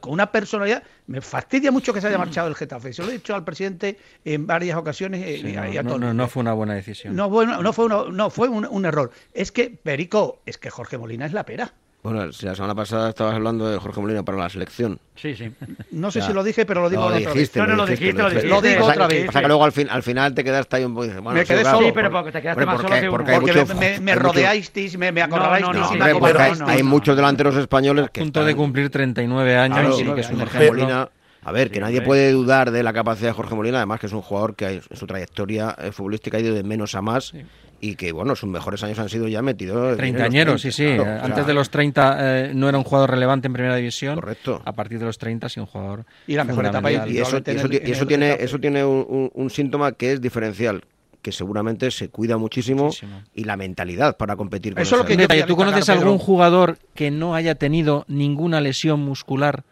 [0.00, 2.94] con una personalidad, me fastidia mucho que se haya marchado el Getafe.
[2.94, 5.90] Se lo he dicho al presidente en varias ocasiones eh, Sí, y no, a no,
[5.90, 6.06] Tony.
[6.06, 7.14] no- no fue una buena decisión.
[7.14, 9.10] No, bueno, no fue, uno- no, fue un, un error.
[9.34, 11.74] Es que, Perico, es que Jorge Molina es la pera.
[12.12, 14.98] Bueno, si la semana pasada estabas hablando de Jorge Molina para la selección.
[15.16, 15.50] Sí, sí.
[15.90, 16.26] No sé Ya.
[16.28, 17.68] si lo dije, pero lo digo Lo otra dijiste, vez.
[17.76, 18.48] lo dijiste, lo dijiste.
[18.48, 19.26] Lo digo Pasa- otra vez.
[19.26, 21.06] Pasa que luego al, fin, al final te quedaste ahí un poco.
[21.06, 21.80] Bueno, me quedé solo.
[21.86, 24.00] por- pero porque te quedaste más porque- solo que un- porque hay Porque mucho- me,
[24.00, 25.20] me rodeasteis, me, me.
[25.26, 29.56] No, no, no, Porque hay, muchos delanteros españoles que A punto están- de cumplir 39
[29.56, 30.82] años, Claro, sí, que es un Jorge ejemplo.
[30.84, 31.08] Molina,
[31.44, 34.12] a ver, que nadie puede dudar de la capacidad de Jorge Molina, además que es
[34.12, 37.32] un jugador que hay- en su trayectoria eh, futbolística ha ido de menos a más
[37.80, 39.92] y que, bueno, sus mejores años han sido ya metidos.
[39.92, 40.96] en Treintañero, los sí, 30, sí.
[40.96, 43.76] claro, o sea, Antes de los 30 eh, no era un jugador relevante en primera
[43.76, 44.14] división.
[44.14, 44.62] Correcto.
[44.64, 46.04] A partir de los 30 sí un jugador.
[46.26, 47.14] Y la mejor etapa fundamental.
[47.14, 50.20] Y eso, y eso, y eso tiene, eso tiene un, un- un síntoma que es
[50.20, 50.84] diferencial
[51.22, 52.90] que seguramente se cuida muchísimo,
[53.34, 57.10] y la mentalidad para competir con Eso es lo que ¿tú conoces algún jugador que
[57.10, 59.64] no haya tenido ninguna lesión muscular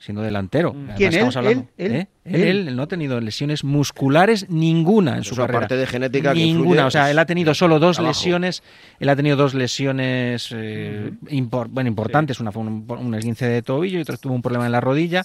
[0.00, 0.70] siendo delantero?
[0.70, 1.28] Además, ¿Quién, él?
[1.36, 1.92] hablando- ¿Él?
[1.94, 2.06] ¿eh?
[2.24, 2.34] ¿Él?
[2.34, 2.68] Él, ¿Él?
[2.68, 5.58] él no ha tenido lesiones musculares ninguna en su Eso carrera.
[5.58, 8.10] aparte de genética que Ninguna, influye, o sea, pues, él ha tenido solo dos abajo.
[8.10, 8.62] lesiones.
[8.98, 12.40] Él ha tenido dos lesiones eh, impor- bueno, importantes.
[12.40, 15.22] Una fue un, un esguince de tobillo y otra tuvo un problema en la rodilla,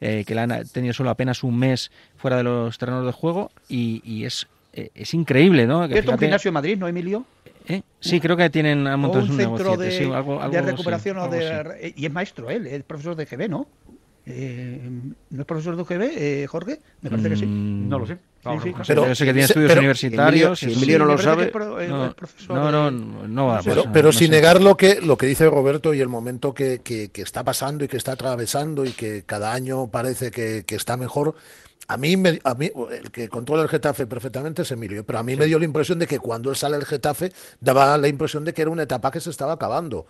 [0.00, 3.50] eh, que le han tenido solo apenas un mes fuera de los terrenos de juego
[3.68, 5.86] y, y es, eh, es increíble, ¿no?
[5.86, 7.24] Que ¿Esto un gimnasio en Madrid, no, Emilio?
[7.66, 7.80] ¿Eh?
[7.98, 11.48] Sí, creo que tienen un centro de, sí, algo- de sí, recuperación o algo de,
[11.50, 11.94] así.
[11.96, 13.66] y es maestro él, es profesor de GB, ¿no?
[14.26, 14.80] Eh,
[15.30, 16.80] ¿No es profesor de UGB, eh, Jorge?
[17.02, 17.46] Me parece que sí.
[17.46, 18.16] Mm, No lo sé.
[18.42, 18.72] Vamos sí.
[18.76, 18.82] a.
[18.86, 20.62] Pero, yo sé que tiene estudios pero- universitarios.
[20.62, 22.14] Emilio- si Emilio no lo sabe, pro- eh, no,
[22.48, 24.32] no, no, no, no va, Pero, pues, pero no sin sé.
[24.32, 27.84] negar lo que, lo que dice Roberto y el momento que, que- que está pasando
[27.84, 31.34] y que está atravesando y que cada año parece que, que está mejor.
[31.86, 35.22] A mí, me- a mí, el que controla el Getafe perfectamente es Emilio, pero a
[35.22, 38.42] mí me dio la impresión de que cuando él sale del Getafe daba la impresión
[38.44, 40.06] de que era una etapa que se estaba acabando.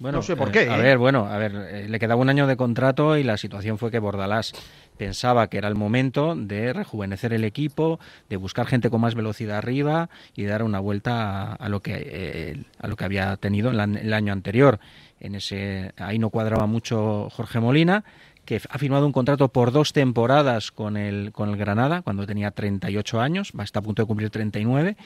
[0.00, 0.82] Bueno, No sé por eh, qué, A ¿eh?
[0.82, 3.90] ver, bueno, a ver, eh, le quedaba un año de contrato y la situación fue
[3.90, 4.52] que Bordalás
[4.96, 9.58] pensaba que era el momento de rejuvenecer el equipo, de buscar gente con más velocidad
[9.58, 13.70] arriba y dar una vuelta a, a lo que eh, a lo que había tenido
[13.70, 14.80] en la- el año anterior.
[15.20, 18.02] En ese ahí no cuadraba mucho Jorge Molina
[18.46, 22.50] que ha firmado un contrato por dos temporadas con el con el Granada cuando tenía
[22.50, 24.96] 38 años, va está a punto de cumplir 39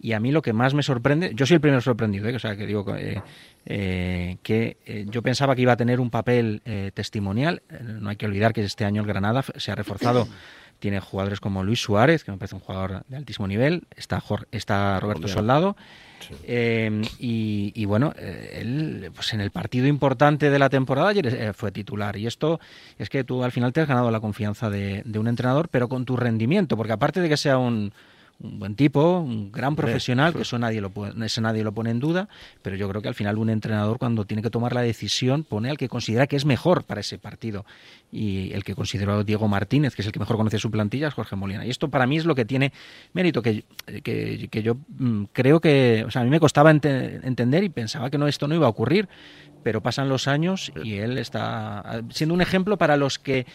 [0.00, 2.36] y a mí lo que más me sorprende, yo soy el primero sorprendido, ¿eh?
[2.36, 3.20] o sea, que digo eh,
[3.66, 7.62] eh, que eh, yo pensaba que iba a tener un papel eh, testimonial.
[7.82, 10.28] No hay que olvidar que este año el Granada se ha reforzado.
[10.78, 13.82] Tiene jugadores como Luis Suárez, que me parece un jugador de altísimo nivel.
[13.96, 15.26] Está, Jor- está Roberto.
[15.26, 15.76] Soldado.
[16.46, 22.16] Y, y bueno, él pues en el partido importante de la temporada ayer fue titular.
[22.16, 22.60] Y esto
[22.98, 25.88] es que tú al final te has ganado la confianza de, de un entrenador, pero
[25.88, 27.92] con tu rendimiento, porque aparte de que sea un,
[28.40, 30.92] un buen tipo, un gran profesional, que eso nadie lo
[31.24, 32.28] eso nadie lo pone en duda,
[32.62, 35.70] pero yo creo que al final un entrenador cuando tiene que tomar la decisión pone
[35.70, 37.66] al que considera que es mejor para ese partido.
[38.12, 41.14] Y el que consideró Diego Martínez, que es el que mejor conoce su plantilla, es
[41.14, 41.66] Jorge Molina.
[41.66, 42.72] Y esto para mí es lo que tiene
[43.12, 43.64] mérito, que,
[44.04, 47.68] que, que yo mm, creo que, o sea, a mí me costaba ente- entender y
[47.68, 49.08] pensaba que no esto no iba a ocurrir,
[49.64, 53.46] pero pasan los años y él está ah, siendo un ejemplo para los que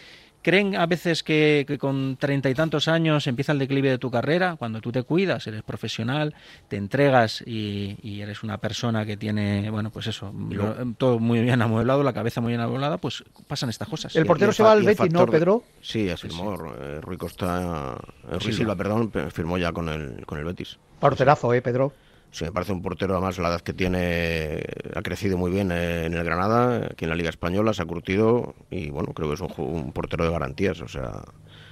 [0.44, 4.10] creen a veces que, que con treinta y tantos años empieza el declive de tu
[4.10, 6.34] carrera, cuando tú te cuidas, eres profesional,
[6.68, 11.40] te entregas y, y eres una persona que tiene, bueno, pues eso, lo- todo muy
[11.40, 14.14] bien amueblado, la cabeza muy bien amueblada, pues pasan estas cosas.
[14.14, 15.64] El portero se va al Betis, ¿no, de- Pedro?
[15.80, 16.54] Sí, firmó.
[16.78, 18.52] eh, Rui Costa, eh, Rui Silva.
[18.56, 20.78] Silva, perdón, pe- firmó ya con el, con el Betis.
[21.00, 21.92] Porterazo, ¿eh, Pedro?
[22.34, 24.60] Sí, me parece un portero, además, la edad que tiene,
[24.92, 28.56] ha crecido muy bien en el Granada, aquí en la Liga Española, se ha curtido
[28.70, 30.80] y, bueno, creo que es un, un portero de garantías.
[30.80, 31.22] O sea,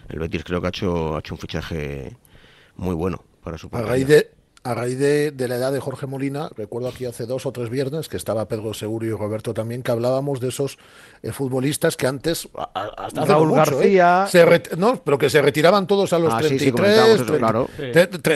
[0.09, 2.17] el Betis creo que ha hecho, ha hecho un fichaje
[2.77, 4.31] muy bueno para su A raíz de,
[4.65, 8.09] a raíz de, la edad de Jorge Molina, recuerdo aquí hace dos o tres viernes
[8.09, 10.79] que estaba Pedro Seguro y Roberto también, que hablábamos de esos
[11.23, 12.49] eh, futbolistas que antes,
[12.97, 13.55] hasta Raúl ¿eh?
[13.57, 14.29] García,
[14.77, 17.23] no, pero que se retiraban todos a los 33,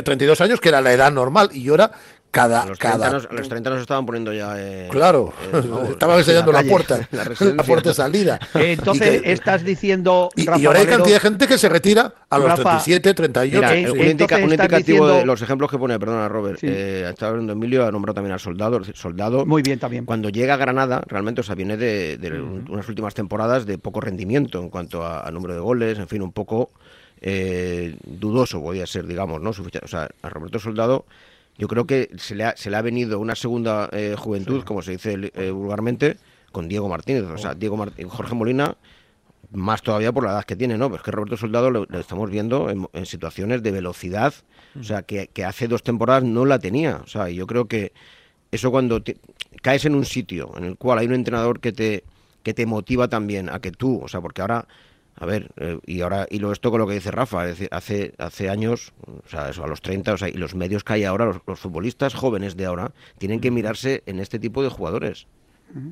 [0.04, 1.92] 32 años, que era la edad normal, y ahora
[2.36, 3.10] cada, a los, cada...
[3.10, 4.54] 30 nos, los 30 nos estaban poniendo ya.
[4.58, 7.24] Eh, claro, eh, no, estaban enseñando la, la, puerta, la,
[7.54, 8.38] la, puerta de salida.
[8.54, 10.28] Entonces, que, estás diciendo.
[10.36, 13.14] Y, Rafa y ahora hay cantidad de gente que se retira a los Rafa, 37,
[13.14, 13.56] 38.
[13.56, 15.14] Mira, sí, un, indica, un, indicativo diciendo...
[15.14, 16.60] de los ejemplos que pone, perdona, Robert.
[16.60, 16.66] Sí.
[16.68, 18.80] Eh, estaba hablando Emilio, ha nombrado también al soldado.
[18.94, 20.04] soldado Muy bien, también.
[20.04, 22.70] Cuando llega a Granada, realmente, o sea, viene de, de uh -huh.
[22.70, 26.22] unas últimas temporadas de poco rendimiento en cuanto a, a número de goles, en fin,
[26.22, 26.70] un poco.
[27.20, 29.50] Eh, dudoso podía ser, digamos, ¿no?
[29.50, 31.06] O sea, a Roberto Soldado
[31.58, 34.64] yo creo que se le ha, se le ha venido una segunda eh, juventud, sí.
[34.64, 36.16] como se dice eh, vulgarmente,
[36.52, 37.24] con Diego Martínez.
[37.24, 38.76] O sea, Diego Martínez, Jorge Molina,
[39.52, 40.86] más todavía por la edad que tiene, ¿no?
[40.88, 44.34] Pero es que Roberto Soldado lo, lo estamos viendo en, en, situaciones de velocidad,
[44.78, 46.96] o sea, que, que, hace dos temporadas no la tenía.
[46.96, 47.92] O sea, yo creo que
[48.50, 49.16] eso cuando te,
[49.62, 52.04] caes en un sitio en el cual hay un entrenador que te,
[52.42, 54.66] que te motiva también a que tú, o sea, porque ahora
[55.18, 57.68] a ver, eh, y ahora y lo esto con lo que dice Rafa, es decir,
[57.72, 60.92] hace hace años, o sea, eso a los 30, o sea, y los medios que
[60.92, 64.68] hay ahora, los, los futbolistas jóvenes de ahora tienen que mirarse en este tipo de
[64.68, 65.26] jugadores.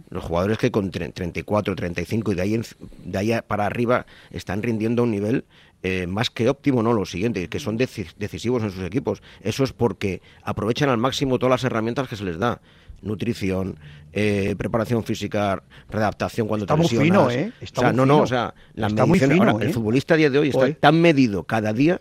[0.09, 2.65] Los jugadores que con 34, 35 y de ahí, en,
[3.05, 5.45] de ahí para arriba están rindiendo a un nivel
[5.83, 9.23] eh, más que óptimo, no lo siguiente, que son decisivos en sus equipos.
[9.43, 12.63] Eso es porque aprovechan al máximo todas las herramientas que se les da
[13.05, 13.79] nutrición,
[14.13, 17.25] eh, preparación física, readaptación cuando está te lesionas.
[17.25, 17.53] Muy fino, ¿eh?
[17.61, 18.17] Está o sea, no, fino.
[18.17, 19.69] no, o sea, la está medición, fino, ahora, ¿eh?
[19.69, 22.01] el futbolista a día de hoy está tan medido cada día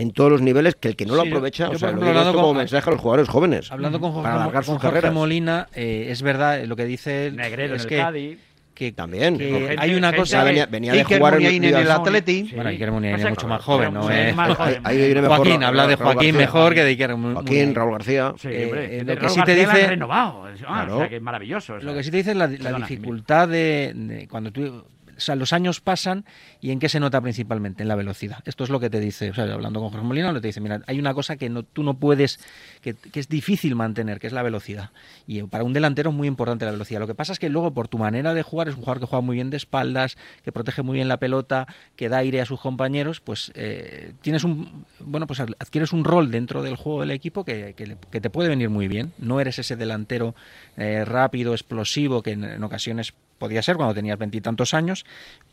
[0.00, 1.96] en todos los niveles que el que no lo Sí, aprovecha, yo, o sea, lo
[1.96, 4.78] digo esto hablando como con- mensaje a los jugadores jóvenes Hablando con Jorge, para con
[4.78, 5.10] Jorge.
[5.10, 8.38] Molina, eh, es verdad, lo que dice él Negredo es en el que, Cádiz.
[8.78, 10.38] Que también que Con gente- hay una cosa...
[10.40, 11.90] que venía- venía de jugar en Muniain el.
[11.90, 12.46] Atleti.
[12.48, 12.54] Sí.
[12.54, 14.08] Bueno, Iker Muniain No es sé, mucho más joven, ¿no?
[14.08, 14.80] es Eh, más joven.
[14.84, 16.32] Ahí- ahí viene mejor Joaquín, habla de Joaquín García.
[16.40, 17.74] mejor que de Iker Mu- Joaquín, Muniain.
[17.74, 18.32] Raúl García.
[18.38, 18.70] Sí, Eh,
[19.00, 20.44] eh, lo que Raúl sí te García dice- renovado.
[20.46, 20.52] Ah,
[20.84, 20.94] Claro.
[20.94, 21.74] o sea, que es maravilloso.
[21.74, 21.88] o sea.
[21.90, 24.84] Lo que sí te dice es la, la Perdona, dificultad de, de cuando tú...
[25.18, 26.24] O sea, los años pasan
[26.60, 28.38] y en qué se nota principalmente, en la velocidad.
[28.44, 30.80] Esto es lo que te dice, o sea, hablando con Jorge Molina, te dice, mira,
[30.86, 32.38] hay una cosa que no, tú no puedes,
[32.80, 34.90] que, es difícil mantener, que es la velocidad.
[35.26, 37.00] Y para un delantero es muy importante la velocidad.
[37.00, 39.06] Lo que pasa es que luego, por tu manera de jugar, es un jugador que
[39.06, 41.66] juega muy bien de espaldas, que protege muy bien la pelota,
[41.96, 46.30] que da aire a sus compañeros, pues eh, tienes un, bueno, pues adquieres un rol
[46.30, 49.12] dentro del juego del equipo que, que, te puede venir muy bien.
[49.18, 50.36] No eres ese delantero
[50.76, 55.04] eh, rápido, explosivo, que en ocasiones podía ser cuando tenías veintitantos años,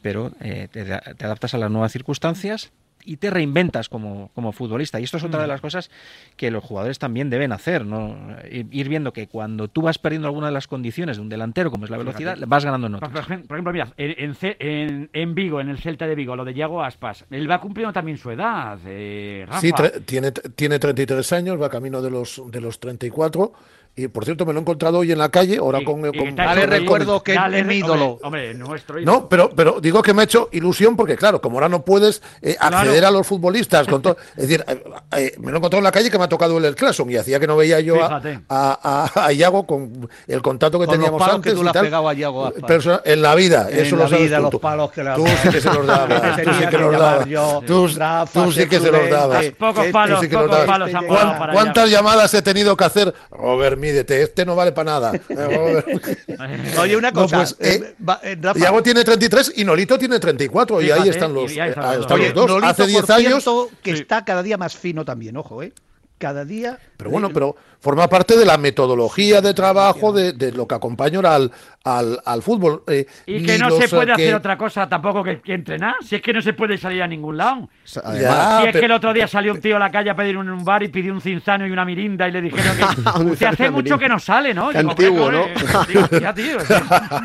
[0.02, 2.72] pero eh, te, te, adaptas a las nuevas circunstancias
[3.06, 5.00] y te reinventas como, como, futbolista.
[5.00, 5.90] Y esto es otra de las cosas
[6.36, 8.18] que los jugadores también deben hacer, ¿no?
[8.50, 11.86] Ir viendo que cuando tú vas perdiendo alguna de las condiciones de un delantero, como
[11.86, 12.50] es la velocidad, Fíjate.
[12.50, 13.12] vas ganando en otras.
[13.12, 16.84] Por, ejemplo, mira, en, en, en, Vigo, en el Celta de Vigo, lo de Yago
[16.84, 19.62] Aspas, él va cumpliendo también su edad, eh, Rafa.
[19.62, 19.72] Sí,
[20.06, 23.54] tiene, tiene 33 años, va camino de los, de los 34
[23.98, 26.18] y por cierto, me lo he encontrado hoy en la calle, ahora y, con, y
[26.18, 28.20] con Dale recuerdo que dale, es mi ídolo.
[28.24, 29.20] Hombre, hombre, nuestro ídolo.
[29.20, 32.22] No, pero, pero digo que me ha hecho ilusión porque, claro, como ahora no puedes
[32.41, 33.08] eh, acceder claro.
[33.08, 34.84] a los futbolistas, con todo, es decir, eh,
[35.16, 37.16] eh, me lo he encontrado en la calle que me ha tocado el Clason y
[37.16, 40.96] hacía que no veía yo a, a, a, a, Iago con el contacto que con
[40.96, 41.54] teníamos los palos antes.
[41.54, 41.86] Que tú y le tal.
[41.86, 44.43] pegado a Iago Persona, en la vida, en eso la lo sabes vida, tú.
[44.52, 47.26] los palos que le Tú sí que se los dabas, tú sí que los dabas.
[47.66, 47.89] Tú,
[48.34, 49.46] tú sí que se los dabas.
[49.58, 53.14] Pocos palos, sí que pocos los palos han para ¿Cuántas llamadas he tenido que hacer?
[53.32, 55.12] Robert, mídete, este no vale para nada.
[56.80, 57.38] Oye, una cosa.
[57.38, 58.60] No, pues, eh, eh, Rafa.
[58.60, 60.80] Iago tiene 33 y Nolito tiene 34.
[60.82, 62.48] Sí, y ahí están los, y ahí están eh, los están Oye, los dos.
[62.48, 63.44] Nolito, Hace 10 por años.
[63.44, 64.02] cierto, que Sí.
[64.02, 65.74] está cada día más fino también, ojo, ¿eh?
[66.18, 66.80] Cada día.
[66.98, 67.56] Pero bueno, pero
[67.86, 71.52] forma parte de la metodología de trabajo de, de lo que acompaña al,
[71.84, 72.82] al, al fútbol.
[72.88, 75.94] Eh, y que no los, se puede eh, hacer otra cosa tampoco que, que entrenar.
[76.04, 77.70] Si es que no se puede salir a ningún lado.
[77.86, 80.16] Ya, si es pero- que el otro día salió un tío a la calle a
[80.16, 83.20] pedir un, un bar y pidió un cinzano y una mirinda y le dijeron que
[83.32, 84.72] usted hace mucho que no sale, ¿no?
[84.74, 86.58] Digo, antiguo, "Hombre, ¿no?" digo, "Hostia, tío,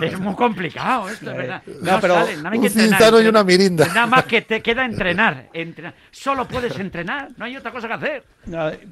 [0.03, 1.63] es, muy complicado esto, es verdad.
[1.81, 3.87] No, No, pero sale, nada más un que entrenar, cinzano y una mirinda.
[3.87, 5.95] Nada más que te queda entrenar, entrenar.
[6.11, 8.25] Solo puedes entrenar, no hay otra cosa que hacer.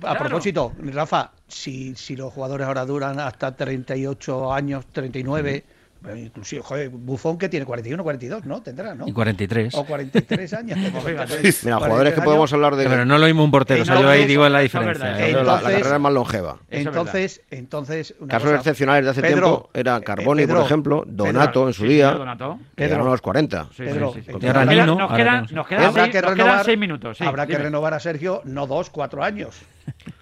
[0.03, 5.65] A propósito, Rafa, si, si los jugadores ahora duran hasta 38 años, 39,
[6.01, 8.63] bueno, inclusive, joder, Bufón que tiene 41, 42, ¿no?
[8.63, 9.09] Tendrá, ¿no?
[9.09, 9.75] Y 43.
[9.75, 10.79] O 43 años.
[11.65, 12.85] Mira, jugadores que podemos hablar de.
[12.89, 15.05] Pero no lo mismo un portero, o sea, yo ahí digo la diferencia.
[15.05, 15.19] verdad.
[15.19, 16.59] Yo creo la, la Entonces- carrera es más longeva.
[16.71, 20.67] Entonces, entonces una Casos cosa- excepcionales de hace Pedro, tiempo era eh, Carboni, Pedro, por
[20.67, 22.61] ejemplo, Donato en su Sí, día, Donato.
[22.79, 23.65] a los 40.
[23.65, 27.21] Sí, Pedro, sí, entonces- Nos quedan- nos nos seis- que nos renovar, quedan seis minutos.
[27.23, 29.57] habrá que renovar a Sergio no dos, cuatro años.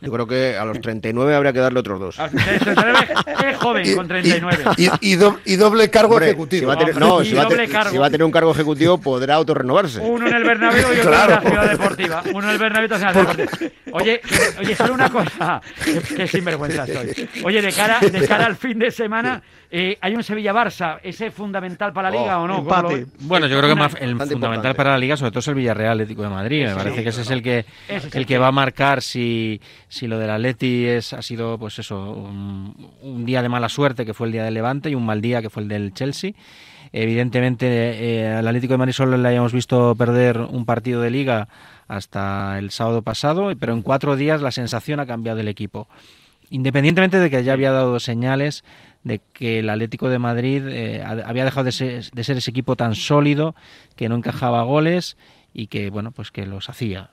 [0.00, 2.18] Yo creo que a los 39 habría que darle otros dos.
[2.18, 4.64] es joven con 39.
[4.76, 6.60] Y, y, doble cargo ejecutivo.
[6.60, 10.00] Si va a tener, no, si va, a tener un cargo ejecutivo podrá autorrenovarse.
[10.00, 12.22] Uno en el Bernabéu y otro en la Ciudad Deportiva.
[12.32, 13.72] Uno en el Bernabéu y otro en la Ciudad Deportiva.
[13.92, 14.20] Oye,
[14.60, 15.60] oye, solo una cosa.
[16.16, 17.28] Qué sinvergüenza soy.
[17.44, 21.00] Oye, de cara, de cara al fin de semana, eh, hay un Sevilla-Barça.
[21.02, 22.58] ¿Ese es fundamental para la Liga oh, o no?
[22.58, 23.06] Empate.
[23.20, 25.92] Bueno, yo creo que más, el fundamental para la Liga sobre todo es el Villarreal
[25.92, 26.66] Atlético de Madrid.
[26.66, 29.55] Me parece que ese es el que, el que va a marcar si,
[29.88, 34.14] si lo del Atleti es, ha sido pues eso un, día de mala suerte que
[34.14, 36.32] fue el día del Levante y un mal día que fue el del Chelsea.
[36.92, 41.48] Evidentemente eh, al Atlético de Madrid solo le hayamos visto perder un partido de liga
[41.88, 45.88] hasta el sábado pasado, pero en cuatro días la sensación ha cambiado del equipo.
[46.50, 48.64] Independientemente de que ya había dado señales
[49.02, 52.74] de que el Atlético de Madrid eh, había dejado de ser, de ser, ese equipo
[52.74, 53.54] tan sólido
[53.94, 55.16] que no encajaba goles
[55.58, 57.08] y que bueno pues que los hacía.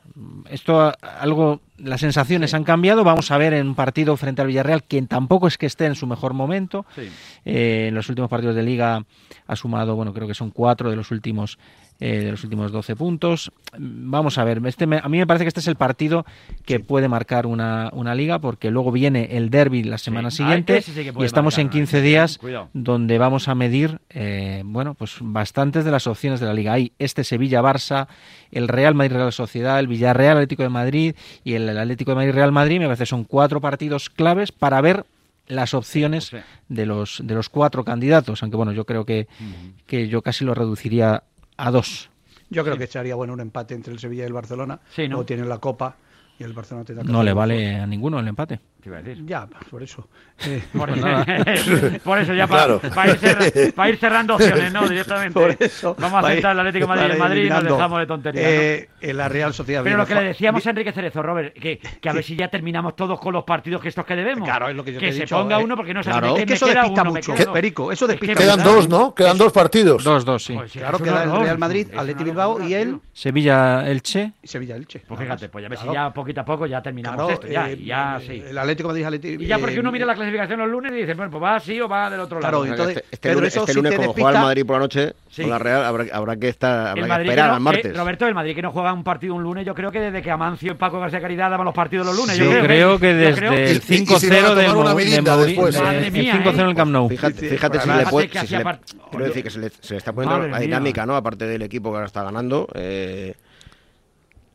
[0.49, 3.05] Esto algo las sensaciones han cambiado.
[3.05, 5.95] Vamos a ver en un partido frente al Villarreal que tampoco es que esté en
[5.95, 6.85] su mejor momento.
[7.45, 9.05] Eh, en los últimos partidos de liga
[9.47, 11.57] ha sumado bueno creo que son cuatro de los últimos
[11.99, 13.51] eh, de los últimos 12 puntos.
[13.77, 16.25] Vamos a ver, este a mí me parece que este es el partido
[16.65, 20.83] que puede marcar una, una, liga, porque luego viene el derby la semana siguiente
[21.17, 22.39] y estamos en 15 días
[22.73, 26.73] donde vamos a medir, eh, bueno, pues bastantes de las opciones de la liga.
[26.73, 28.07] Hay este Sevilla-Barça,
[28.51, 32.79] el Real Madrid-Real Sociedad, el Villarreal Atlético de Madrid y el Atlético de Madrid-Real Madrid.
[32.79, 35.05] Me parece que son cuatro partidos claves para ver
[35.47, 36.31] las opciones
[36.69, 39.27] de los de los cuatro candidatos, aunque bueno, yo creo que,
[39.85, 41.23] que yo casi lo reduciría
[41.57, 42.09] a dos.
[42.49, 44.79] Yo creo que echaría bueno un empate entre el Sevilla y el Barcelona.
[44.95, 45.23] Sí, ¿no?
[45.23, 45.95] tiene la Copa
[46.37, 48.59] y el Barcelona te No le vale a ninguno el empate.
[49.25, 50.07] Ya, por eso.
[50.45, 50.61] Eh,
[52.03, 54.85] por, eso ya para, ir, cerrando opciones, ¿no?
[54.89, 55.39] Directamente.
[55.39, 58.45] Por eso, Vamos a aceptar el Atlético Madrid en Madrid y nos dejamos de tonterías.
[58.45, 59.83] Eh, en la Real Sociedad.
[59.83, 62.49] Pero lo que le decíamos a Enrique Cerezo, Robert, que, que a ver si ya
[62.49, 64.49] terminamos todos con los partidos que estos que debemos.
[64.49, 66.35] Claro, es lo que yo Que se ponga uno porque no se claro.
[66.35, 67.91] Es que eso despista mucho, Perico.
[67.91, 69.13] Eso despista Quedan dos, ¿no?
[69.13, 70.03] Quedan dos partidos.
[70.03, 70.55] Dos, dos, sí.
[70.55, 72.99] Pues claro, queda el Real Madrid, Atlético Bilbao y el.
[73.13, 74.33] Sevilla-Elche.
[74.43, 75.03] Sevilla-Elche.
[75.07, 77.47] Pues fíjate, pues ya ver si ya poquito a poco ya terminamos esto.
[77.47, 78.43] Ya, eh, ya, sí.
[78.73, 79.43] El Atlético Madrid, Atlético.
[79.43, 81.79] Y ya porque uno mira la clasificación los lunes y dice, bueno, pues va así
[81.79, 82.61] o va del otro lado.
[82.61, 85.49] Claro, entonces, este, este lunes, este lunes como juega el Madrid por la noche, con
[85.49, 87.95] la Real, habrá, habrá que estar, habrá que esperar al martes.
[87.95, 90.31] Roberto, el Madrid que no juega un partido un lunes, yo creo que desde que
[90.31, 92.37] Amancio y Paco García Caridad daban los partidos los lunes.
[92.37, 97.09] yo, creo, que desde el 5-0 del Madrid, el 5-0 en el Camp Nou.
[97.09, 100.59] Fíjate, fíjate si le puede, quiero decir que se le, se le está poniendo la
[100.59, 101.15] dinámica, ¿no?
[101.15, 103.35] Aparte del equipo que ahora está ganando, eh,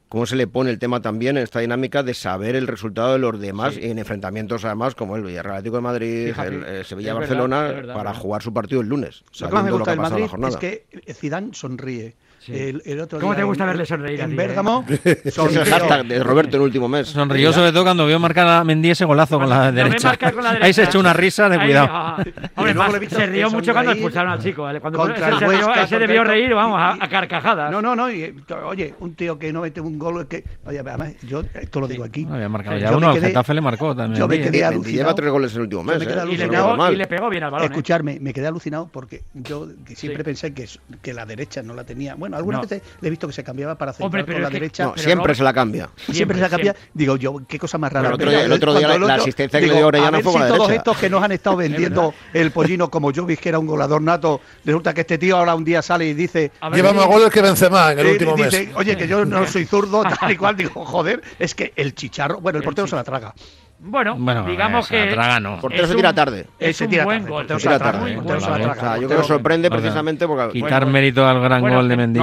[0.09, 3.19] cómo se le pone el tema también en esta dinámica de saber el resultado de
[3.19, 8.15] los demás y en enfrentamientos además como el Villarreal Atlético de Madrid, el Sevilla-Barcelona, para
[8.15, 9.23] jugar su partido el lunes.
[9.41, 12.15] Lo que más me gusta del Madrid es que Zidane sonríe.
[12.51, 14.21] El, otro ¿Cómo te gusta verle sonreír?
[14.21, 14.85] En Bérgamo.
[15.05, 17.09] Es el hashtag de Roberto el último mes.
[17.09, 20.15] Sonrió sobre todo cuando vio marcar a Mendy ese golazo con, la derecha.
[20.61, 21.89] Ahí se echó una risa de cuidado.
[22.57, 24.67] Hombre, se rió mucho cuando expulsaron al chico.
[24.81, 27.71] Cuando se, se, debió reír, vamos, a, carcajadas.
[27.71, 28.05] No, no, no.
[28.05, 30.27] oye, un tío que no mete un gol.
[30.27, 32.25] Que, oye, además, yo esto lo digo aquí.
[32.25, 34.19] No había marcado ya uno, Getafe le marcó también.
[34.19, 34.99] Yo me quedé alucinado.
[34.99, 36.03] Lleva tres goles el último mes.
[36.03, 37.67] Y le pegó bien al balón.
[37.71, 42.15] Escucharme, me quedé alucinado porque yo siempre pensé que la derecha no la tenía.
[42.15, 44.93] Bueno, algunas veces le he visto que se cambiaba para centrar por la derecha.
[44.97, 45.91] siempre se la cambia.
[46.11, 46.77] Siempre, se la cambia.
[46.95, 48.09] Digo yo, qué cosa más rara.
[48.09, 51.11] El otro día, la, asistencia que le dio Orellana fue si la todos estos que
[51.11, 54.95] nos han estado vendiendo el pollino como yo vi que era un golador nato, resulta
[54.95, 56.53] que este tío ahora un día sale y dice...
[56.73, 58.69] Lleva más goles que Benzema en el último mes.
[58.75, 60.57] Oye, que yo no soy zurdo, tal y cual.
[60.57, 62.41] Digo, joder, es que el chicharro...
[62.41, 63.35] Bueno, el portero se la traga.
[63.81, 65.13] Bueno, digamos que.
[65.13, 66.47] El portero se tira tarde.
[66.59, 67.47] Es un buen gol.
[67.49, 68.15] Se tira tarde.
[68.15, 70.53] Yo creo que sorprende precisamente porque.
[70.53, 72.21] Quitar mérito al gran gol de Mendy.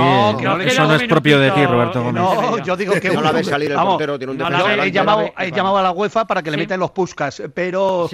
[0.66, 2.22] Eso no es propio de ti, Roberto Gómez.
[2.22, 3.10] No, yo digo que.
[3.16, 4.80] No la ves salir el portero, tiene un defensor.
[4.80, 8.10] He llamado a la UEFA para que le metan los Puskas, pero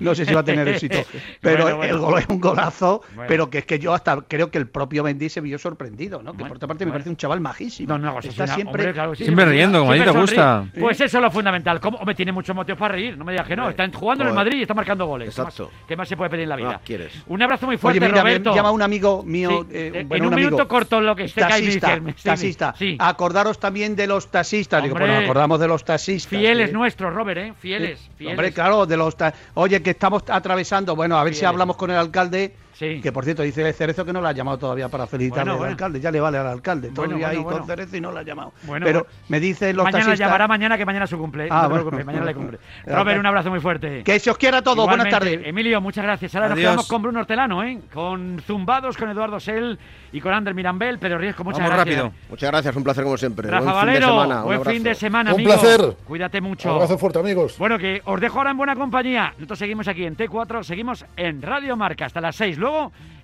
[0.00, 0.98] no sé si va a tener éxito.
[1.40, 4.68] Pero el gol es un golazo, pero que es que yo hasta creo que el
[4.68, 6.32] propio Mendy se vio sorprendido, ¿no?
[6.34, 7.96] Que por otra parte me parece un chaval majísimo.
[8.22, 8.92] Está siempre.
[9.14, 10.64] Siempre riendo, como a ti te gusta.
[10.78, 11.80] Pues eso es lo fundamental.
[11.82, 13.70] Hombre, tiene muchos motivos para reír, no me digas que no.
[13.70, 15.28] Están jugando en el Madrid y está marcando goles.
[15.28, 15.70] Exacto.
[15.86, 16.72] ¿Qué más, se puede pedir en la vida?
[16.76, 17.12] Ah, ¿quieres?
[17.26, 18.50] Un abrazo muy fuerte, Oye, mira, Roberto.
[18.50, 19.66] Me llama un amigo mío.
[19.70, 22.74] Eh, en un, minuto corto lo que esté taxista, taxista.
[22.76, 22.96] Sí.
[22.98, 24.82] Acordaros también de los taxistas.
[24.82, 26.28] Digo, bueno, acordamos de los taxistas.
[26.28, 27.54] Fieles nuestros, Robert, ¿eh?
[27.58, 28.32] Fieles, fieles.
[28.32, 29.16] Hombre, claro, de los.
[29.54, 30.96] Oye, que estamos atravesando.
[30.96, 32.54] Bueno, a ver si hablamos con el alcalde
[33.02, 36.00] Que por cierto, dice Cerezo que no la ha llamado todavía para felicitarle al alcalde.
[36.00, 36.88] Ya le vale al alcalde.
[36.88, 38.52] Todavía ahí con Cerezo y no la ha llamado.
[38.82, 40.18] Pero me dice los mañana taxistas...
[40.18, 41.48] llamará mañana que mañana su cumple.
[41.50, 42.58] Ah, no te mañana le cumple.
[42.86, 44.02] Robert, un abrazo muy fuerte.
[44.02, 44.86] Que se os quiera a todos.
[44.86, 45.40] Buenas tardes.
[45.44, 46.34] Emilio, muchas gracias.
[46.34, 47.80] Ahora nos quedamos con Bruno Hortelano, ¿eh?
[47.92, 49.78] Con Zumbados, con Eduardo Sell
[50.12, 50.98] y con Ander Mirambel.
[50.98, 51.96] Pedro Riesco, muchas Vamos gracias.
[51.98, 52.14] rápido.
[52.28, 53.50] Muchas gracias, un placer como siempre.
[53.50, 55.96] Rafa Valero, buen fin de semana, Un placer.
[56.04, 56.68] Cuídate mucho.
[56.70, 57.58] Un abrazo fuerte, amigos.
[57.58, 59.32] Bueno, que os dejo ahora en buena compañía.
[59.36, 62.58] Nosotros seguimos aquí en T4, seguimos en Radio Marca hasta las 6.
[62.58, 62.69] Luego,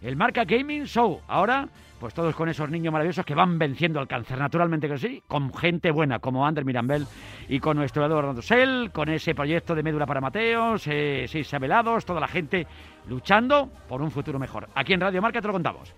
[0.00, 1.20] el Marca Gaming Show.
[1.26, 1.68] Ahora,
[1.98, 5.52] pues todos con esos niños maravillosos que van venciendo el cáncer, naturalmente que sí, con
[5.52, 7.06] gente buena como Ander Mirambel
[7.48, 12.04] y con nuestro Eduardo Dosel, con ese proyecto de médula para Mateos, eh, seis sabelados,
[12.04, 12.66] toda la gente
[13.08, 14.68] luchando por un futuro mejor.
[14.74, 15.96] Aquí en Radio Marca te lo contamos.